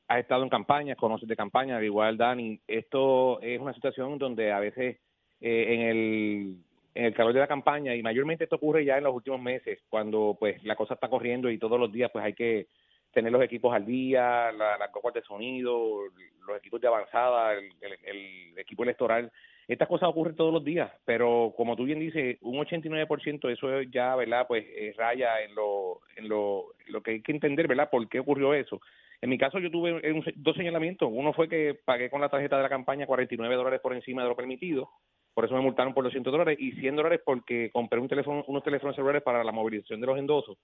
has 0.09 0.19
estado 0.19 0.43
en 0.43 0.49
campaña, 0.49 0.97
conoces 0.97 1.29
de 1.29 1.37
campaña, 1.37 1.77
al 1.77 1.85
igual 1.85 2.17
Dani, 2.17 2.61
esto 2.67 3.41
es 3.41 3.61
una 3.61 3.73
situación 3.73 4.19
donde 4.19 4.51
a 4.51 4.59
veces 4.59 4.99
eh, 5.41 5.67
en 5.69 5.81
el 5.81 6.57
en 6.93 7.05
el 7.05 7.15
calor 7.15 7.33
de 7.33 7.39
la 7.39 7.47
campaña 7.47 7.95
y 7.95 8.03
mayormente 8.03 8.43
esto 8.43 8.57
ocurre 8.57 8.85
ya 8.85 8.99
en 8.99 9.05
los 9.05 9.15
últimos 9.15 9.41
meses 9.41 9.79
cuando 9.89 10.37
pues 10.39 10.61
la 10.65 10.75
cosa 10.75 10.95
está 10.95 11.09
corriendo 11.09 11.49
y 11.49 11.57
todos 11.57 11.79
los 11.79 11.93
días 11.93 12.11
pues 12.13 12.25
hay 12.25 12.33
que 12.33 12.67
tener 13.13 13.31
los 13.31 13.43
equipos 13.45 13.73
al 13.73 13.87
día, 13.87 14.51
la, 14.51 14.77
la 14.77 14.91
copas 14.91 15.15
de 15.15 15.23
sonido, 15.23 16.03
los 16.47 16.59
equipos 16.59 16.81
de 16.81 16.89
avanzada, 16.89 17.53
el 17.55 18.59
equipo 18.59 18.83
electoral 18.83 19.31
estas 19.72 19.88
cosas 19.88 20.09
ocurren 20.09 20.35
todos 20.35 20.52
los 20.52 20.64
días, 20.64 20.90
pero 21.04 21.54
como 21.56 21.76
tú 21.76 21.85
bien 21.85 22.00
dices, 22.00 22.38
un 22.40 22.59
89% 22.59 23.52
eso 23.52 23.83
ya, 23.83 24.16
¿verdad? 24.16 24.46
Pues 24.48 24.64
eh, 24.68 24.92
raya 24.96 25.40
en 25.42 25.54
lo, 25.54 26.00
en 26.16 26.28
lo, 26.28 26.74
lo 26.88 27.02
que 27.02 27.12
hay 27.12 27.22
que 27.22 27.30
entender, 27.30 27.68
¿verdad? 27.68 27.88
¿Por 27.88 28.09
qué 28.09 28.18
ocurrió 28.18 28.52
eso? 28.52 28.80
En 29.22 29.30
mi 29.30 29.38
caso 29.38 29.61
yo 29.61 29.70
tuve 29.70 30.00
dos 30.35 30.56
señalamientos. 30.56 31.09
Uno 31.12 31.33
fue 31.33 31.48
que 31.48 31.78
pagué 31.85 32.11
con 32.11 32.20
la 32.20 32.28
tarjeta 32.28 32.56
de 32.56 32.64
la 32.64 32.68
campaña 32.68 33.06
49 33.06 33.54
dólares 33.54 33.80
por 33.80 33.94
encima 33.94 34.22
de 34.22 34.28
lo 34.28 34.35
permitido, 34.37 34.88
por 35.35 35.44
eso 35.44 35.54
me 35.54 35.61
multaron 35.61 35.94
por 35.94 36.02
200 36.02 36.33
dólares, 36.33 36.59
y 36.61 36.72
100 36.72 36.96
dólares 36.96 37.20
porque 37.24 37.70
compré 37.72 38.00
un 38.00 38.09
teléfono, 38.09 38.44
unos 38.48 38.64
teléfonos 38.64 38.96
celulares 38.96 39.22
para 39.22 39.44
la 39.44 39.52
movilización 39.52 40.00
de 40.00 40.06
los 40.06 40.18
endosos. 40.18 40.59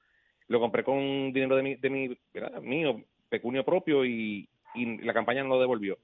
Lo 0.49 0.59
compré 0.59 0.83
con 0.83 1.33
dinero 1.33 1.55
de 1.55 1.63
mi, 1.63 1.75
de 1.77 1.91
mi 1.91 2.19
¿verdad? 2.35 2.61
mío, 2.61 3.03
pecunio 3.29 3.65
propio, 3.65 4.05
y 4.05 4.49
la 4.75 5.15
campaña 5.15 5.45
no 5.45 5.51
lo 5.51 5.61
devolvió. 5.61 5.97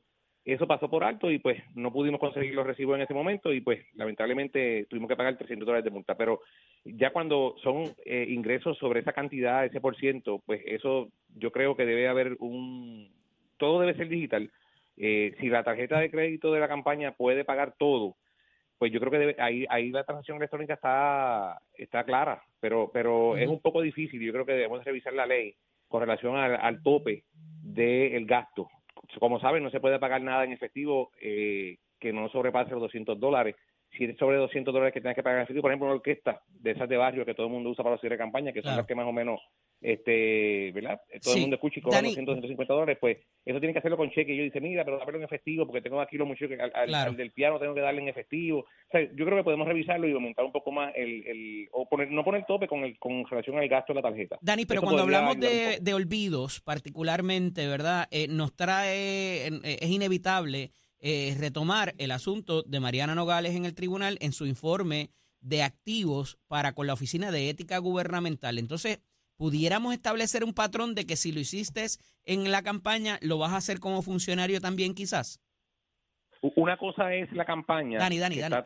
Eso 0.45 0.67
pasó 0.67 0.91
por 0.91 1.05
alto 1.05 1.31
y 1.31 1.39
pues 1.39 1.63
no 1.77 1.93
pudimos 1.93 2.19
conseguir 2.19 2.55
los 2.55 2.67
recibos 2.67 2.97
en 2.97 3.03
ese 3.03 3.15
momento 3.15 3.53
y 3.53 3.61
pues 3.61 3.85
lamentablemente 3.95 4.87
tuvimos 4.91 5.09
que 5.09 5.17
pagar 5.17 5.37
300 5.37 5.65
dólares 5.65 5.85
de 5.85 5.91
multa. 5.91 6.17
Pero 6.17 6.41
ya 6.85 7.11
cuando 7.11 7.55
son 7.63 7.85
eh, 8.05 8.27
ingresos 8.29 8.77
sobre 8.79 9.01
esa 9.01 9.13
cantidad, 9.13 9.65
ese 9.65 9.81
por 9.81 9.97
ciento, 9.97 10.43
pues 10.45 10.61
eso 10.67 11.11
yo 11.37 11.53
creo 11.53 11.77
que 11.77 11.87
debe 11.87 12.09
haber 12.09 12.37
un... 12.41 13.09
Todo 13.57 13.81
debe 13.81 13.95
ser 13.95 14.09
digital. 14.09 14.51
Eh, 14.97 15.37
si 15.39 15.49
la 15.49 15.63
tarjeta 15.63 16.01
de 16.01 16.11
crédito 16.11 16.53
de 16.53 16.59
la 16.59 16.67
campaña 16.67 17.13
puede 17.13 17.45
pagar 17.45 17.77
todo, 17.79 18.17
pues 18.79 18.91
yo 18.91 18.99
creo 18.99 19.13
que 19.13 19.19
debe, 19.19 19.37
ahí, 19.39 19.65
ahí 19.71 19.91
la 19.91 20.03
transacción 20.03 20.39
electrónica 20.39 20.75
está, 20.75 21.61
está 21.75 22.03
clara, 22.03 22.43
pero, 22.59 22.91
pero 22.93 23.37
es 23.37 23.49
un 23.49 23.61
poco 23.61 23.81
difícil. 23.81 24.21
Yo 24.21 24.33
creo 24.33 24.45
que 24.45 24.55
debemos 24.55 24.85
revisar 24.85 25.13
la 25.13 25.25
ley 25.25 25.55
con 25.87 26.01
relación 26.01 26.37
al, 26.37 26.57
al 26.57 26.83
tope 26.83 27.23
del 27.63 28.27
gasto 28.27 28.69
como 29.21 29.41
saben, 29.41 29.63
no 29.63 29.71
se 29.71 29.81
puede 29.81 29.99
pagar 29.99 30.23
nada 30.23 30.45
en 30.45 30.53
efectivo 30.53 31.11
eh, 31.21 31.77
que 31.99 32.13
no 32.13 32.29
sobrepase 32.29 32.73
los 32.73 32.83
200 32.83 33.19
dólares. 33.19 33.57
Si 33.97 34.05
es 34.05 34.17
sobre 34.17 34.39
200 34.39 34.73
dólares 34.73 34.95
que 34.95 35.01
tienes 35.01 35.17
que 35.17 35.23
pagar 35.23 35.39
en 35.39 35.45
efectivo, 35.45 35.63
por 35.63 35.71
ejemplo, 35.71 35.87
una 35.87 35.97
orquesta 35.97 36.43
de 36.49 36.71
esas 36.71 36.89
de 36.89 36.97
barrio 36.97 37.27
que 37.27 37.35
todo 37.35 37.47
el 37.47 37.53
mundo 37.53 37.71
usa 37.71 37.85
para 37.85 37.97
los 37.97 38.03
de 38.03 38.17
campaña, 38.17 38.53
que 38.53 38.63
son 38.63 38.77
las 38.77 38.87
que 38.87 38.95
más 38.95 39.07
o 39.07 39.13
menos 39.13 39.41
este, 39.83 40.71
¿verdad? 40.73 41.01
Todo 41.23 41.35
el 41.35 41.41
mundo 41.41 41.57
escucha 41.57 41.81
y 41.81 41.83
cobra 41.83 42.01
200, 42.01 42.35
150 42.35 42.73
dólares, 42.73 42.99
pues 43.01 43.19
eso 43.45 43.59
tiene 43.59 43.73
que 43.73 43.81
hacerlo 43.81 43.97
con 43.97 44.11
cheque. 44.11 44.33
Y 44.33 44.39
yo 44.39 44.45
dice, 44.45 44.61
mira, 44.61 44.85
pero 44.85 44.99
dámelo 44.99 45.19
en 45.19 45.25
efectivo 45.25 45.67
porque 45.67 45.83
tengo 45.83 46.01
aquí 46.01 46.17
los 46.17 46.29
muchachos, 46.29 46.57
al, 46.75 47.17
del 47.17 47.33
piano 47.33 47.59
tengo 47.59 47.75
que 47.75 47.81
darle 47.81 48.03
en 48.03 48.09
efectivo. 48.09 48.61
O 48.61 48.91
sea, 48.91 49.03
yo 49.03 49.25
creo 49.25 49.37
que 49.39 49.45
podemos 49.45 49.67
revisarlo 49.67 50.09
y 50.09 50.13
aumentar 50.13 50.45
un 50.45 50.53
poco 50.53 50.71
más 50.71 50.93
el, 50.95 51.27
el 51.27 51.69
o 51.73 51.89
poner, 51.89 52.11
no 52.11 52.25
poner 52.25 52.45
tope 52.47 52.69
con, 52.69 52.85
el, 52.85 52.99
con 52.99 53.27
relación 53.27 53.59
al 53.59 53.69
gasto 53.69 53.93
de 53.93 54.01
la 54.01 54.09
tarjeta. 54.09 54.39
Dani, 54.41 54.65
pero 54.67 54.83
cuando 54.83 55.03
hablamos 55.03 55.39
de, 55.39 55.79
de, 55.81 55.95
olvidos, 55.95 56.61
particularmente, 56.61 57.67
¿verdad? 57.67 58.07
Eh, 58.11 58.29
nos 58.29 58.55
trae, 58.55 59.49
eh, 59.49 59.79
es 59.81 59.91
inevitable 59.91 60.71
eh, 61.05 61.37
retomar 61.39 61.95
el 61.99 62.13
asunto 62.13 62.63
de 62.63 62.79
Mariana 62.79 63.17
Nogales 63.17 63.57
en 63.57 63.65
el 63.65 63.75
tribunal 63.75 64.19
en 64.21 64.33
su 64.33 64.47
informe 64.47 65.11
de 65.41 65.65
activos 65.65 66.39
para 66.47 66.75
con 66.75 66.87
la 66.87 66.93
Oficina 66.93 67.33
de 67.33 67.51
Ética 67.51 67.79
Gubernamental. 67.79 68.57
Entonces, 68.57 69.01
pudiéramos 69.37 69.93
establecer 69.93 70.45
un 70.45 70.55
patrón 70.55 70.95
de 70.95 71.05
que 71.05 71.17
si 71.17 71.33
lo 71.33 71.41
hiciste 71.41 71.85
en 72.25 72.53
la 72.53 72.63
campaña, 72.63 73.19
lo 73.21 73.39
vas 73.39 73.53
a 73.53 73.57
hacer 73.57 73.81
como 73.81 74.03
funcionario 74.03 74.61
también 74.61 74.95
quizás? 74.95 75.41
Una 76.55 76.77
cosa 76.77 77.13
es 77.13 77.33
la 77.33 77.45
campaña. 77.45 77.99
Dani, 77.99 78.19
Dani, 78.19 78.39
Dani. 78.39 78.57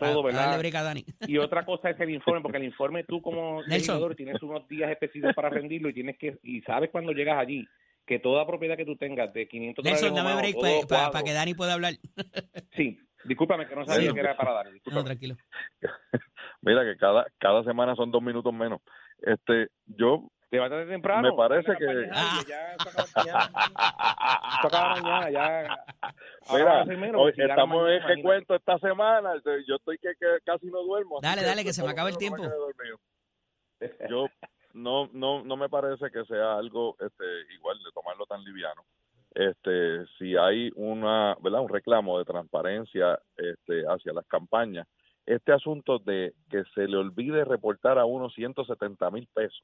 Dani. 0.73 1.05
Y 1.27 1.39
otra 1.39 1.65
cosa 1.65 1.91
es 1.91 2.01
el 2.01 2.11
informe, 2.11 2.43
porque 2.43 2.59
el 2.59 2.65
informe 2.65 3.05
tú 3.05 3.23
como 3.23 3.63
legislador 3.67 4.15
tienes 4.15 4.43
unos 4.43 4.69
días 4.69 4.91
específicos 4.91 5.35
para 5.35 5.49
rendirlo 5.49 5.89
y 5.89 5.95
tienes 5.95 6.19
que 6.19 6.39
y 6.43 6.61
sabes 6.63 6.91
cuando 6.91 7.13
llegas 7.13 7.39
allí 7.39 7.67
que 8.07 8.19
toda 8.19 8.47
propiedad 8.47 8.77
que 8.77 8.85
tú 8.85 8.97
tengas 8.97 9.33
de 9.35 9.49
500 9.49 9.85
Nelson, 9.85 10.15
dame 10.15 10.37
break 10.37 10.87
para 10.89 11.23
que 11.23 11.33
Dani 11.33 11.55
pueda 11.55 11.75
hablar. 11.75 11.95
sí, 12.77 12.99
discúlpame 13.25 13.67
que 13.67 13.75
no 13.75 13.85
sabía 13.85 14.13
que 14.13 14.21
era 14.21 14.37
para 14.37 14.53
Dani. 14.53 14.81
No, 14.93 15.05
tranquilo. 15.05 15.37
Mira 16.63 16.85
que 16.85 16.97
cada 16.97 17.27
cada 17.39 17.65
semana 17.65 17.95
son 17.95 18.11
dos 18.11 18.23
minutos 18.23 18.53
menos. 18.55 18.81
Este, 19.23 19.69
yo 19.87 20.31
Levántate 20.49 20.87
temprano. 20.87 21.29
Me 21.29 21.37
parece 21.37 21.73
que. 21.77 22.09
Ya 22.47 22.77
toca 24.63 24.89
mañana. 25.01 25.31
ya. 25.31 25.77
Mira, 26.53 26.85
hoy 27.19 27.33
estamos 27.37 27.91
en 27.91 28.03
qué 28.07 28.23
cuento 28.23 28.55
esta 28.55 28.79
semana. 28.79 29.35
Yo 29.67 29.75
estoy 29.75 29.99
que, 29.99 30.15
casi 30.45 30.67
no 30.67 30.83
duermo. 30.85 31.19
Dale, 31.21 31.43
dale, 31.43 31.65
que 31.65 31.73
se 31.73 31.83
me 31.83 31.91
acaba 31.91 32.09
el 32.09 32.17
tiempo. 32.17 32.45
Yo 34.09 34.29
no, 34.77 35.09
no, 35.13 35.43
no 35.43 35.57
me 35.57 35.69
parece 35.69 36.11
que 36.11 36.25
sea 36.27 36.57
algo 36.57 36.97
este, 37.01 37.25
igual 37.55 37.79
de 37.79 37.91
tomarlo 37.93 38.27
tan 38.27 38.45
liviano. 38.45 38.85
Este, 39.35 40.07
si 40.19 40.37
hay 40.37 40.71
una, 40.77 41.37
¿verdad? 41.41 41.63
un 41.63 41.69
reclamo 41.69 42.19
de 42.19 42.25
transparencia 42.25 43.19
este, 43.37 43.85
hacia 43.87 44.13
las 44.13 44.27
campañas, 44.27 44.87
este 45.27 45.53
asunto 45.53 45.99
de 45.99 46.35
que 46.51 46.63
se 46.75 46.87
le 46.87 46.97
olvide 46.97 47.45
reportar 47.45 47.99
a 47.99 48.05
uno 48.05 48.31
170 48.31 49.11
mil 49.11 49.27
pesos 49.35 49.63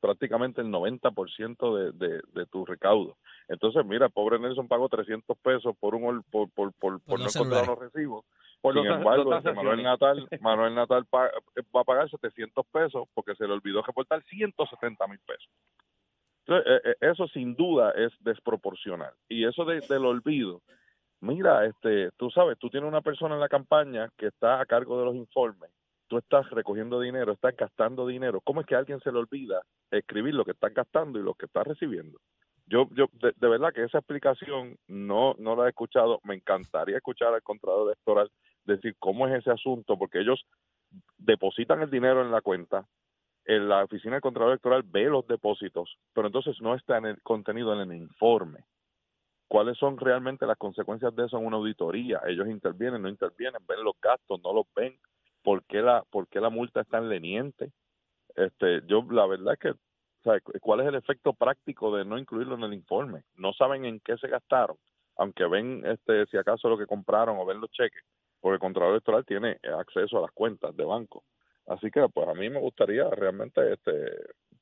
prácticamente 0.00 0.60
el 0.60 0.68
90% 0.68 1.76
de, 1.76 1.92
de, 2.06 2.20
de 2.32 2.46
tu 2.46 2.64
recaudo. 2.64 3.16
Entonces, 3.48 3.84
mira, 3.84 4.08
pobre 4.08 4.38
Nelson 4.38 4.68
pagó 4.68 4.88
300 4.88 5.36
pesos 5.38 5.74
por 5.78 5.94
un 5.94 6.22
por 6.30 6.50
por 6.50 6.72
por, 6.74 7.00
por, 7.00 7.18
no 7.18 7.26
encontrar 7.26 7.66
los 7.66 7.78
recibos. 7.78 8.24
Sin 8.62 8.86
embargo, 8.86 9.30
Manuel 9.54 9.82
Natal, 9.82 10.28
Manuel 10.40 10.74
Natal 10.74 11.04
va 11.14 11.80
a 11.80 11.84
pagar 11.84 12.10
700 12.10 12.66
pesos 12.66 13.08
porque 13.14 13.34
se 13.34 13.46
le 13.46 13.52
olvidó 13.52 13.82
reportar 13.82 14.22
170 14.24 15.06
mil 15.06 15.20
pesos. 15.20 15.48
Entonces, 16.46 16.72
eh, 16.72 16.90
eh, 16.90 17.10
eso 17.12 17.28
sin 17.28 17.54
duda 17.54 17.92
es 17.92 18.12
desproporcional. 18.20 19.12
Y 19.28 19.44
eso 19.44 19.64
de, 19.64 19.80
del 19.80 20.06
olvido, 20.06 20.62
mira, 21.20 21.66
este, 21.66 22.10
tú 22.16 22.30
sabes, 22.30 22.58
tú 22.58 22.70
tienes 22.70 22.88
una 22.88 23.02
persona 23.02 23.34
en 23.34 23.40
la 23.40 23.48
campaña 23.48 24.08
que 24.16 24.26
está 24.26 24.60
a 24.60 24.66
cargo 24.66 24.98
de 24.98 25.04
los 25.04 25.14
informes 25.14 25.70
tú 26.08 26.18
estás 26.18 26.50
recogiendo 26.50 27.00
dinero, 27.00 27.32
estás 27.32 27.54
gastando 27.56 28.06
dinero, 28.06 28.40
¿cómo 28.40 28.60
es 28.62 28.66
que 28.66 28.74
a 28.74 28.78
alguien 28.78 29.00
se 29.00 29.12
le 29.12 29.18
olvida 29.18 29.62
escribir 29.90 30.34
lo 30.34 30.44
que 30.44 30.52
estás 30.52 30.74
gastando 30.74 31.18
y 31.18 31.22
lo 31.22 31.34
que 31.34 31.46
estás 31.46 31.66
recibiendo? 31.66 32.18
Yo, 32.68 32.86
yo 32.92 33.06
de, 33.12 33.48
verdad 33.48 33.72
que 33.72 33.84
esa 33.84 33.98
explicación 33.98 34.76
no, 34.88 35.34
no 35.38 35.56
la 35.56 35.66
he 35.66 35.68
escuchado. 35.70 36.20
Me 36.24 36.34
encantaría 36.34 36.98
escuchar 36.98 37.32
al 37.32 37.42
Contralor 37.42 37.88
Electoral 37.88 38.30
decir 38.64 38.94
cómo 38.98 39.26
es 39.26 39.34
ese 39.34 39.50
asunto, 39.50 39.96
porque 39.96 40.20
ellos 40.20 40.44
depositan 41.16 41.80
el 41.80 41.90
dinero 41.90 42.22
en 42.22 42.30
la 42.30 42.42
cuenta, 42.42 42.86
en 43.46 43.68
la 43.68 43.84
oficina 43.84 44.14
del 44.14 44.22
Contralor 44.22 44.50
Electoral 44.50 44.82
ve 44.84 45.04
los 45.04 45.26
depósitos, 45.26 45.96
pero 46.12 46.26
entonces 46.26 46.60
no 46.60 46.74
está 46.74 46.98
en 46.98 47.06
el 47.06 47.22
contenido 47.22 47.72
en 47.72 47.90
el 47.90 47.96
informe. 47.96 48.64
¿Cuáles 49.48 49.78
son 49.78 49.96
realmente 49.96 50.46
las 50.46 50.58
consecuencias 50.58 51.16
de 51.16 51.24
eso 51.24 51.38
en 51.38 51.46
una 51.46 51.56
auditoría? 51.56 52.20
Ellos 52.26 52.48
intervienen, 52.48 53.00
no 53.00 53.08
intervienen, 53.08 53.62
ven 53.66 53.82
los 53.82 53.98
gastos, 53.98 54.40
no 54.44 54.52
los 54.52 54.66
ven 54.76 54.94
por 55.42 55.64
qué 55.64 55.80
la, 55.80 56.04
por 56.10 56.28
qué 56.28 56.38
la 56.38 56.50
multa 56.50 56.82
es 56.82 56.88
tan 56.88 57.08
leniente. 57.08 57.72
Este, 58.36 58.82
yo 58.86 59.06
la 59.10 59.26
verdad 59.26 59.54
es 59.54 59.58
que 59.58 59.74
¿cuál 60.60 60.80
es 60.80 60.86
el 60.86 60.94
efecto 60.94 61.32
práctico 61.32 61.96
de 61.96 62.04
no 62.04 62.18
incluirlo 62.18 62.54
en 62.56 62.64
el 62.64 62.74
informe? 62.74 63.22
No 63.36 63.52
saben 63.52 63.84
en 63.84 64.00
qué 64.00 64.16
se 64.18 64.28
gastaron, 64.28 64.76
aunque 65.16 65.46
ven 65.46 65.84
este 65.86 66.26
si 66.26 66.36
acaso 66.36 66.68
lo 66.68 66.78
que 66.78 66.86
compraron 66.86 67.38
o 67.38 67.46
ven 67.46 67.60
los 67.60 67.70
cheques, 67.70 68.02
porque 68.40 68.54
el 68.54 68.60
Contralor 68.60 68.92
Electoral 68.92 69.24
tiene 69.24 69.58
acceso 69.78 70.18
a 70.18 70.22
las 70.22 70.32
cuentas 70.32 70.76
de 70.76 70.84
banco. 70.84 71.24
Así 71.66 71.90
que 71.90 72.06
pues 72.08 72.28
a 72.28 72.34
mí 72.34 72.48
me 72.48 72.60
gustaría 72.60 73.08
realmente 73.10 73.72
este 73.72 73.92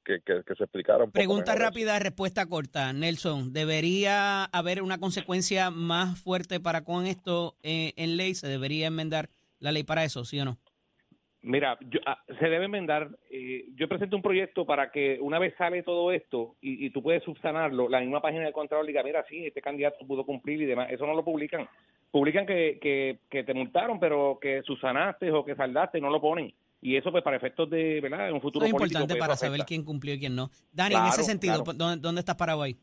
que, 0.04 0.20
que, 0.20 0.54
se 0.54 0.64
explicara 0.64 0.98
un 0.98 1.10
poco 1.10 1.14
Pregunta 1.14 1.54
rápida, 1.56 1.98
respuesta 1.98 2.46
corta. 2.46 2.92
Nelson, 2.92 3.52
¿debería 3.52 4.44
haber 4.44 4.82
una 4.82 4.98
consecuencia 4.98 5.70
más 5.70 6.20
fuerte 6.20 6.60
para 6.60 6.84
con 6.84 7.06
esto 7.06 7.56
eh, 7.62 7.92
en 7.96 8.16
ley? 8.16 8.34
¿Se 8.34 8.46
debería 8.46 8.86
enmendar 8.86 9.28
la 9.58 9.72
ley 9.72 9.82
para 9.82 10.04
eso, 10.04 10.24
sí 10.24 10.38
o 10.38 10.44
no? 10.44 10.58
Mira, 11.46 11.78
ah, 12.06 12.18
se 12.40 12.48
debe 12.48 12.64
enmendar. 12.64 13.08
Eh, 13.30 13.66
yo 13.76 13.88
presento 13.88 14.16
un 14.16 14.22
proyecto 14.22 14.66
para 14.66 14.90
que 14.90 15.18
una 15.20 15.38
vez 15.38 15.54
sale 15.56 15.84
todo 15.84 16.10
esto 16.10 16.56
y, 16.60 16.90
tú 16.90 17.04
puedes 17.04 17.22
subsanarlo, 17.22 17.88
la 17.88 18.00
misma 18.00 18.20
página 18.20 18.42
del 18.42 18.52
Contralor 18.52 18.84
diga, 18.84 19.04
mira, 19.04 19.24
sí, 19.28 19.46
este 19.46 19.62
candidato 19.62 20.04
pudo 20.04 20.26
cumplir 20.26 20.60
y 20.60 20.66
demás. 20.66 20.88
Eso 20.90 21.06
no 21.06 21.14
lo 21.14 21.24
publican. 21.24 21.68
Publican 22.10 22.46
que, 22.46 22.80
que, 22.82 23.20
que 23.30 23.44
te 23.44 23.54
multaron, 23.54 24.00
pero 24.00 24.40
que 24.42 24.62
subsanaste 24.62 25.30
o 25.30 25.44
que 25.44 25.54
saldaste, 25.54 26.00
no 26.00 26.10
lo 26.10 26.20
ponen. 26.20 26.52
Y 26.82 26.96
eso, 26.96 27.12
pues, 27.12 27.22
para 27.22 27.36
efectos 27.36 27.70
de, 27.70 28.00
¿verdad? 28.00 28.28
En 28.28 28.34
un 28.34 28.40
futuro 28.40 28.64
es 28.66 28.72
importante 28.72 29.14
pues, 29.14 29.20
para 29.20 29.36
saber 29.36 29.60
quién 29.64 29.84
cumplió 29.84 30.14
y 30.14 30.18
quién 30.18 30.34
no. 30.34 30.50
Dani, 30.72 30.96
en 30.96 31.06
ese 31.06 31.22
sentido, 31.22 31.62
¿dónde, 31.62 32.00
¿dónde 32.00 32.18
estás 32.18 32.34
parado 32.34 32.62
ahí? 32.62 32.76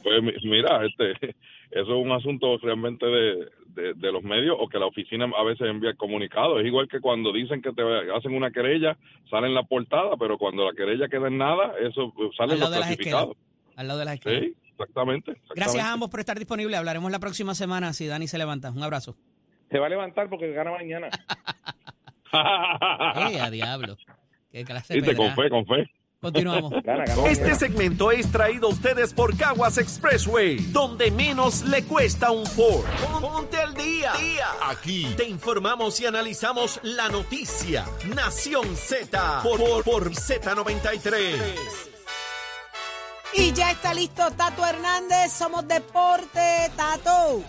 Pues 0.00 0.22
mira, 0.44 0.86
este, 0.86 1.10
eso 1.72 1.98
es 1.98 2.04
un 2.04 2.12
asunto 2.12 2.56
realmente 2.58 3.04
de, 3.04 3.48
de, 3.74 4.12
los 4.12 4.22
medios 4.22 4.56
o 4.58 4.68
que 4.68 4.78
la 4.78 4.86
oficina 4.86 5.30
a 5.36 5.42
veces 5.44 5.68
envía 5.68 5.90
el 5.90 5.96
comunicado. 5.96 6.60
Es 6.60 6.66
igual 6.66 6.88
que 6.88 7.00
cuando 7.00 7.32
dicen 7.32 7.62
que 7.62 7.72
te 7.72 7.82
hacen 8.14 8.34
una 8.34 8.50
querella, 8.50 8.96
sale 9.30 9.46
en 9.46 9.54
la 9.54 9.62
portada, 9.62 10.16
pero 10.18 10.38
cuando 10.38 10.64
la 10.64 10.74
querella 10.74 11.08
queda 11.08 11.28
en 11.28 11.38
nada, 11.38 11.74
eso 11.80 12.12
sale 12.36 12.54
en 12.54 12.60
los 12.60 12.70
clasificados. 12.70 13.36
Al 13.76 13.88
lado 13.88 13.98
de 14.00 14.04
las 14.04 14.20
Sí, 14.20 14.54
exactamente, 14.70 15.40
Gracias 15.54 15.84
a 15.84 15.92
ambos 15.92 16.10
por 16.10 16.20
estar 16.20 16.38
disponibles. 16.38 16.78
Hablaremos 16.78 17.10
la 17.10 17.20
próxima 17.20 17.54
semana 17.54 17.92
si 17.92 18.06
Dani 18.06 18.28
se 18.28 18.38
levanta. 18.38 18.70
Un 18.70 18.82
abrazo. 18.82 19.16
Se 19.70 19.78
va 19.78 19.86
a 19.86 19.88
levantar 19.90 20.28
porque 20.28 20.52
gana 20.52 20.70
mañana. 20.70 21.08
¡Eh, 22.32 23.40
a 23.40 23.50
diablo! 23.50 23.96
¿Qué 24.50 24.64
clase 24.64 25.00
con 25.14 25.34
fe, 25.34 25.48
con 25.48 25.66
fe. 25.66 25.90
Continuamos. 26.22 26.72
Este 27.26 27.56
segmento 27.56 28.12
es 28.12 28.30
traído 28.30 28.68
a 28.68 28.70
ustedes 28.70 29.12
por 29.12 29.36
Caguas 29.36 29.76
Expressway, 29.76 30.56
donde 30.70 31.10
menos 31.10 31.62
le 31.62 31.84
cuesta 31.84 32.30
un 32.30 32.46
Ford. 32.46 32.84
Ponte 33.20 33.56
al 33.56 33.74
día. 33.74 34.12
Aquí 34.62 35.12
te 35.16 35.24
informamos 35.24 36.00
y 36.00 36.06
analizamos 36.06 36.78
la 36.84 37.08
noticia. 37.08 37.84
Nación 38.14 38.76
Z 38.76 39.40
por, 39.42 39.82
por, 39.82 40.10
Z93. 40.10 41.54
Y 43.34 43.52
ya 43.52 43.72
está 43.72 43.92
listo 43.92 44.30
Tato 44.30 44.64
Hernández, 44.64 45.32
somos 45.32 45.66
deporte, 45.66 46.70
Tato. 46.76 47.42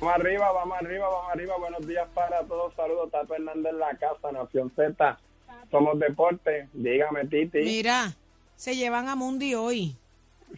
Vamos 0.00 0.14
arriba, 0.16 0.52
vamos 0.52 0.78
arriba, 0.78 1.08
vamos 1.08 1.32
arriba. 1.32 1.54
Buenos 1.58 1.86
días 1.86 2.06
para 2.12 2.42
todos. 2.44 2.74
Saludos, 2.74 3.10
Tato 3.10 3.34
Hernández 3.34 3.72
en 3.72 3.78
la 3.78 3.96
casa, 3.96 4.32
Nación 4.32 4.70
Z. 4.76 5.18
Somos 5.76 5.98
deporte, 5.98 6.68
dígame 6.72 7.26
Titi. 7.26 7.58
Mira, 7.58 8.16
se 8.56 8.76
llevan 8.76 9.08
a 9.08 9.14
Mundi 9.14 9.54
hoy. 9.54 9.94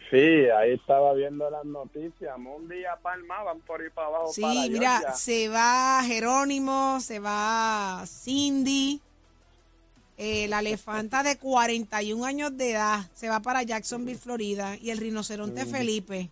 Sí, 0.09 0.17
ahí 0.17 0.73
estaba 0.73 1.13
viendo 1.13 1.49
las 1.49 1.65
noticias. 1.65 2.37
Mundi 2.37 2.85
a 2.85 2.95
Palma 2.95 3.43
van 3.43 3.59
por 3.59 3.81
ahí 3.81 3.89
para 3.93 4.07
abajo. 4.07 4.31
Sí, 4.31 4.69
mira, 4.71 5.13
se 5.13 5.49
va 5.49 6.01
Jerónimo, 6.05 7.01
se 7.01 7.19
va 7.19 8.03
Cindy, 8.07 9.01
eh, 10.17 10.47
la 10.47 10.59
elefanta 10.59 11.21
de 11.21 11.37
41 11.37 12.23
años 12.23 12.55
de 12.55 12.71
edad, 12.71 13.01
se 13.13 13.27
va 13.27 13.41
para 13.41 13.63
Jacksonville, 13.63 14.17
Florida, 14.17 14.77
y 14.79 14.91
el 14.91 14.99
rinoceronte 14.99 15.65
Felipe. 15.65 16.29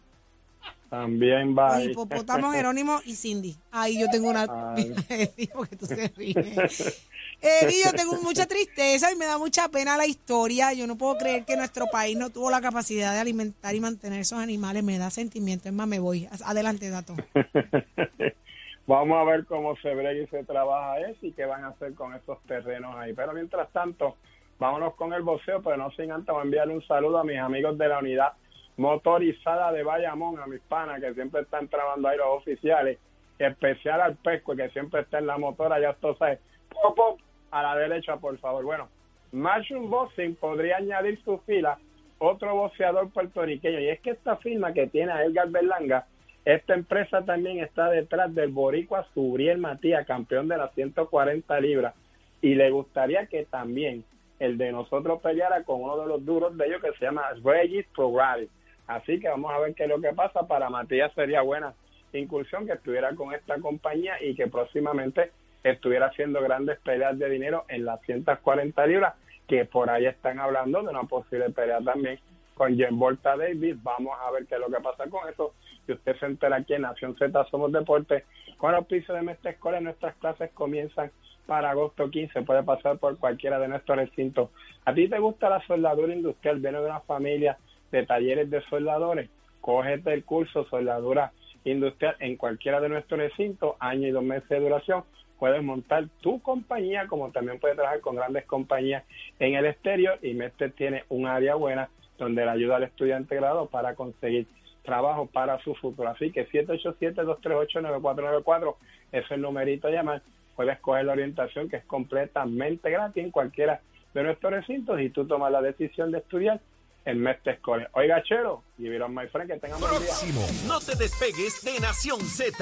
También 0.89 1.58
va. 1.58 1.78
Jerónimo 2.54 3.02
y 3.06 3.15
Cindy. 3.15 3.58
Ahí 3.71 4.00
yo 4.00 4.08
tengo 4.10 4.30
una. 4.30 4.47
que 5.08 5.76
tú 5.78 5.86
se 5.86 6.08
ríes. 6.15 7.04
Eh, 7.41 7.69
yo 7.86 7.91
tengo 7.93 8.21
mucha 8.23 8.47
tristeza 8.47 9.12
y 9.12 9.15
me 9.15 9.26
da 9.26 9.38
mucha 9.38 9.69
pena 9.69 9.95
la 9.95 10.06
historia. 10.06 10.73
Yo 10.73 10.88
no 10.88 10.97
puedo 10.97 11.17
creer 11.17 11.45
que 11.45 11.56
nuestro 11.56 11.86
país 11.91 12.17
no 12.17 12.30
tuvo 12.30 12.50
la 12.50 12.62
capacidad 12.62 13.13
de 13.13 13.19
alimentar 13.19 13.76
y 13.76 13.80
mantener 13.80 14.21
esos 14.21 14.39
animales. 14.39 14.84
Me 14.84 14.97
da 14.97 15.10
sentimiento. 15.10 15.69
Es 15.69 15.73
más, 15.73 15.88
me 15.88 16.00
voy. 16.00 16.28
Adelante, 16.45 16.89
Dato. 16.89 17.15
Vamos 18.88 19.17
a 19.17 19.23
ver 19.26 19.45
cómo 19.45 19.76
se 19.78 19.93
brega 19.93 20.13
y 20.13 20.28
se 20.28 20.43
trabaja 20.45 21.00
eso 21.02 21.26
y 21.26 21.34
qué 21.34 21.45
van 21.45 21.65
a 21.65 21.69
hacer 21.69 21.93
con 21.93 22.13
esos 22.15 22.41
terrenos 22.43 22.95
ahí. 22.95 23.13
Pero 23.13 23.34
mientras 23.34 23.69
tanto, 23.71 24.15
vámonos 24.60 24.95
con 24.95 25.13
el 25.13 25.23
boxeo, 25.23 25.62
pero 25.62 25.76
no 25.76 25.91
sin 25.91 26.12
antes 26.12 26.34
enviarle 26.41 26.73
un 26.73 26.88
saludo 26.88 27.19
a 27.19 27.23
mis 27.26 27.38
amigos 27.38 27.78
de 27.78 27.88
la 27.88 28.00
unidad 28.00 28.34
motorizada 28.78 29.71
de 29.71 29.84
Bayamón, 29.84 30.39
a 30.39 30.47
mis 30.47 30.62
panas 30.62 31.02
que 31.02 31.13
siempre 31.15 31.41
están 31.41 31.67
trabajando 31.67 32.08
ahí 32.08 32.17
los 32.17 32.28
oficiales, 32.30 33.00
especial 33.39 34.02
al 34.02 34.15
pesco 34.15 34.56
que 34.56 34.69
siempre 34.69 35.02
está 35.02 35.19
en 35.19 35.28
la 35.28 35.38
motora, 35.38 35.80
ya 35.80 35.89
esto 35.89 36.15
sabe, 36.15 36.39
pop, 36.69 36.95
pop, 36.95 37.19
a 37.51 37.63
la 37.63 37.75
derecha, 37.75 38.17
por 38.17 38.38
favor. 38.39 38.63
Bueno, 38.63 38.89
Marshall 39.31 39.88
Boxing 39.88 40.36
podría 40.36 40.77
añadir 40.77 41.21
su 41.23 41.38
fila 41.39 41.77
otro 42.19 42.55
boxeador 42.55 43.10
puertorriqueño. 43.12 43.79
Y 43.79 43.89
es 43.89 43.99
que 44.01 44.12
esta 44.12 44.38
firma 44.38 44.73
que 44.73 44.88
tiene 44.88 45.12
a 45.12 45.23
Edgar 45.23 45.49
Berlanga, 45.49 46.07
esta 46.45 46.73
empresa 46.73 47.23
también 47.23 47.60
está 47.60 47.89
detrás 47.89 48.33
del 48.33 48.51
boricua 48.51 49.07
Subriel 49.13 49.57
Matías, 49.57 50.05
campeón 50.07 50.47
de 50.47 50.57
las 50.57 50.73
140 50.73 51.60
libras. 51.60 51.93
Y 52.41 52.55
le 52.55 52.69
gustaría 52.69 53.25
que 53.27 53.45
también 53.45 54.03
el 54.39 54.57
de 54.57 54.71
nosotros 54.71 55.21
peleara 55.21 55.63
con 55.63 55.81
uno 55.81 55.97
de 55.97 56.07
los 56.07 56.25
duros 56.25 56.55
de 56.57 56.67
ellos 56.67 56.81
que 56.81 56.93
se 56.93 57.05
llama 57.05 57.23
Regis 57.43 57.86
Prograde. 57.95 58.47
Así 58.86 59.19
que 59.19 59.27
vamos 59.27 59.51
a 59.51 59.60
ver 59.60 59.73
qué 59.73 59.83
es 59.83 59.89
lo 59.89 59.99
que 59.99 60.13
pasa. 60.13 60.47
Para 60.47 60.69
Matías 60.69 61.12
sería 61.13 61.41
buena 61.41 61.73
incursión 62.13 62.65
que 62.65 62.73
estuviera 62.73 63.13
con 63.15 63.33
esta 63.33 63.60
compañía 63.60 64.15
y 64.21 64.36
que 64.36 64.47
próximamente 64.47 65.31
estuviera 65.63 66.08
haciendo 66.08 66.41
grandes 66.41 66.80
peleas 66.80 67.17
de 67.17 67.30
dinero 67.30 67.65
en 67.67 67.86
las 67.86 68.02
140 68.02 68.86
libras, 68.88 69.15
que 69.48 69.65
por 69.65 69.89
ahí 69.89 70.06
están 70.06 70.39
hablando 70.39 70.82
de 70.82 70.89
una 70.89 71.04
posible 71.04 71.50
pelea 71.50 71.80
también 71.82 72.20
con 72.58 72.76
Jen 72.76 72.98
Volta 72.98 73.38
Davis. 73.38 73.82
Vamos 73.84 74.17
a 74.20 74.32
ver 74.32 74.46
qué 74.46 74.56
es 74.56 74.62
lo 74.62 74.67
que 74.67 74.82
pasa 74.82 75.10
con 75.10 75.30
eso. 75.30 75.54
que 75.86 75.93
usted 75.93 76.17
se 76.17 76.26
entera 76.26 76.58
aquí 76.58 76.74
en 76.74 76.82
Nación 76.82 77.15
Z 77.15 77.46
Somos 77.46 77.72
Deporte. 77.72 78.26
Con 78.58 78.76
el 78.76 78.84
piso 78.86 79.13
de 79.13 79.22
Mestre 79.22 79.52
Escolar, 79.52 79.82
nuestras 79.82 80.15
clases 80.15 80.52
comienzan 80.52 81.12
para 81.46 81.70
agosto 81.70 82.10
15. 82.10 82.41
Puede 82.41 82.63
pasar 82.63 82.98
por 82.98 83.17
cualquiera 83.17 83.58
de 83.60 83.70
nuestros 83.70 83.98
recintos. 83.98 84.50
¿A 84.84 84.93
ti 84.93 85.08
te 85.08 85.20
gusta 85.20 85.50
la 85.50 85.65
soldadura 85.65 86.13
industrial? 86.13 86.60
Viene 86.60 86.80
de 86.80 86.86
una 86.86 87.00
familia 87.02 87.58
de 87.91 88.06
talleres 88.06 88.50
de 88.50 88.62
soldadores. 88.63 89.30
Cógete 89.62 90.13
el 90.13 90.26
curso 90.26 90.65
soldadura 90.65 91.32
industrial 91.63 92.15
en 92.20 92.38
cualquiera 92.38 92.80
de 92.80 92.89
nuestros 92.89 93.20
recintos, 93.20 93.76
año 93.80 94.08
y 94.08 94.12
dos 94.12 94.24
meses 94.24 94.50
de 94.50 94.60
duración. 94.60 95.04
Puedes 95.39 95.63
montar 95.63 96.08
tu 96.21 96.41
compañía, 96.41 97.08
como 97.08 97.32
también 97.32 97.60
puedes 97.60 97.78
trabajar 97.78 98.02
con 98.02 98.15
grandes 98.15 98.45
compañías 98.45 99.04
en 99.39 99.56
el 99.56 99.65
exterior. 99.65 100.19
Y 100.21 100.34
Mestre 100.34 100.69
tiene 100.69 101.04
un 101.10 101.28
área 101.28 101.56
buena 101.56 101.89
donde 102.17 102.43
le 102.43 102.52
ayuda 102.52 102.78
al 102.78 102.84
estudiante 102.84 103.36
grado 103.36 103.67
para 103.67 103.93
conseguir 103.95 104.47
trabajo 104.84 105.28
para 105.28 105.62
su 105.63 105.76
futuro. 105.76 106.10
Así 106.10 106.32
que 106.32 106.50
787-238-9494 106.50 108.76
es 109.12 109.30
el 109.32 109.41
numerito 109.41 109.88
a 109.88 109.91
llamar. 109.91 110.21
Puedes 110.56 110.80
coger 110.80 111.06
la 111.06 111.13
orientación 111.13 111.69
que 111.69 111.76
es 111.78 111.86
completamente 111.86 112.89
gratis 112.89 113.23
en 113.23 113.30
cualquiera 113.30 113.80
de 114.13 114.23
nuestros 114.23 114.52
recintos 114.52 115.00
y 115.00 115.10
tú 115.10 115.28
tomas 115.28 115.52
la 115.52 115.62
decisión 115.62 116.12
de 116.12 116.17
estudiar 116.19 116.60
en 117.06 117.21
Mestre 117.21 117.54
Escolar. 117.54 117.89
Oiga, 117.93 118.23
Chero, 118.23 118.63
y 118.78 118.89
vieron 118.89 119.13
my 119.13 119.28
friend, 119.28 119.52
que 119.52 119.60
tengan 119.60 119.80
Próximo. 119.80 120.41
No 120.67 120.80
te 120.80 120.95
despegues 120.95 121.63
de 121.63 121.80
Nación 121.80 122.19
Z. 122.21 122.58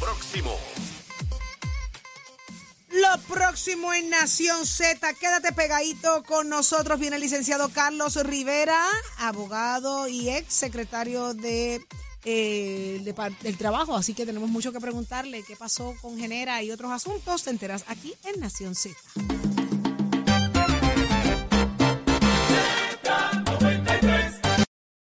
Próximo. 0.00 0.52
Lo 2.92 3.18
próximo 3.22 3.94
en 3.94 4.10
Nación 4.10 4.66
Z, 4.66 5.14
quédate 5.14 5.52
pegadito 5.52 6.22
con 6.24 6.50
nosotros. 6.50 7.00
Viene 7.00 7.16
el 7.16 7.22
licenciado 7.22 7.70
Carlos 7.70 8.16
Rivera, 8.16 8.84
abogado 9.18 10.08
y 10.08 10.28
ex 10.28 10.52
secretario 10.52 11.32
de, 11.32 11.82
eh, 12.24 13.14
del 13.42 13.56
trabajo. 13.56 13.96
Así 13.96 14.12
que 14.12 14.26
tenemos 14.26 14.50
mucho 14.50 14.72
que 14.72 14.80
preguntarle 14.80 15.42
qué 15.42 15.56
pasó 15.56 15.94
con 16.02 16.18
Genera 16.18 16.62
y 16.62 16.70
otros 16.70 16.92
asuntos. 16.92 17.44
Te 17.44 17.50
enteras 17.50 17.84
aquí 17.88 18.14
en 18.24 18.40
Nación 18.40 18.74
Z. 18.74 18.94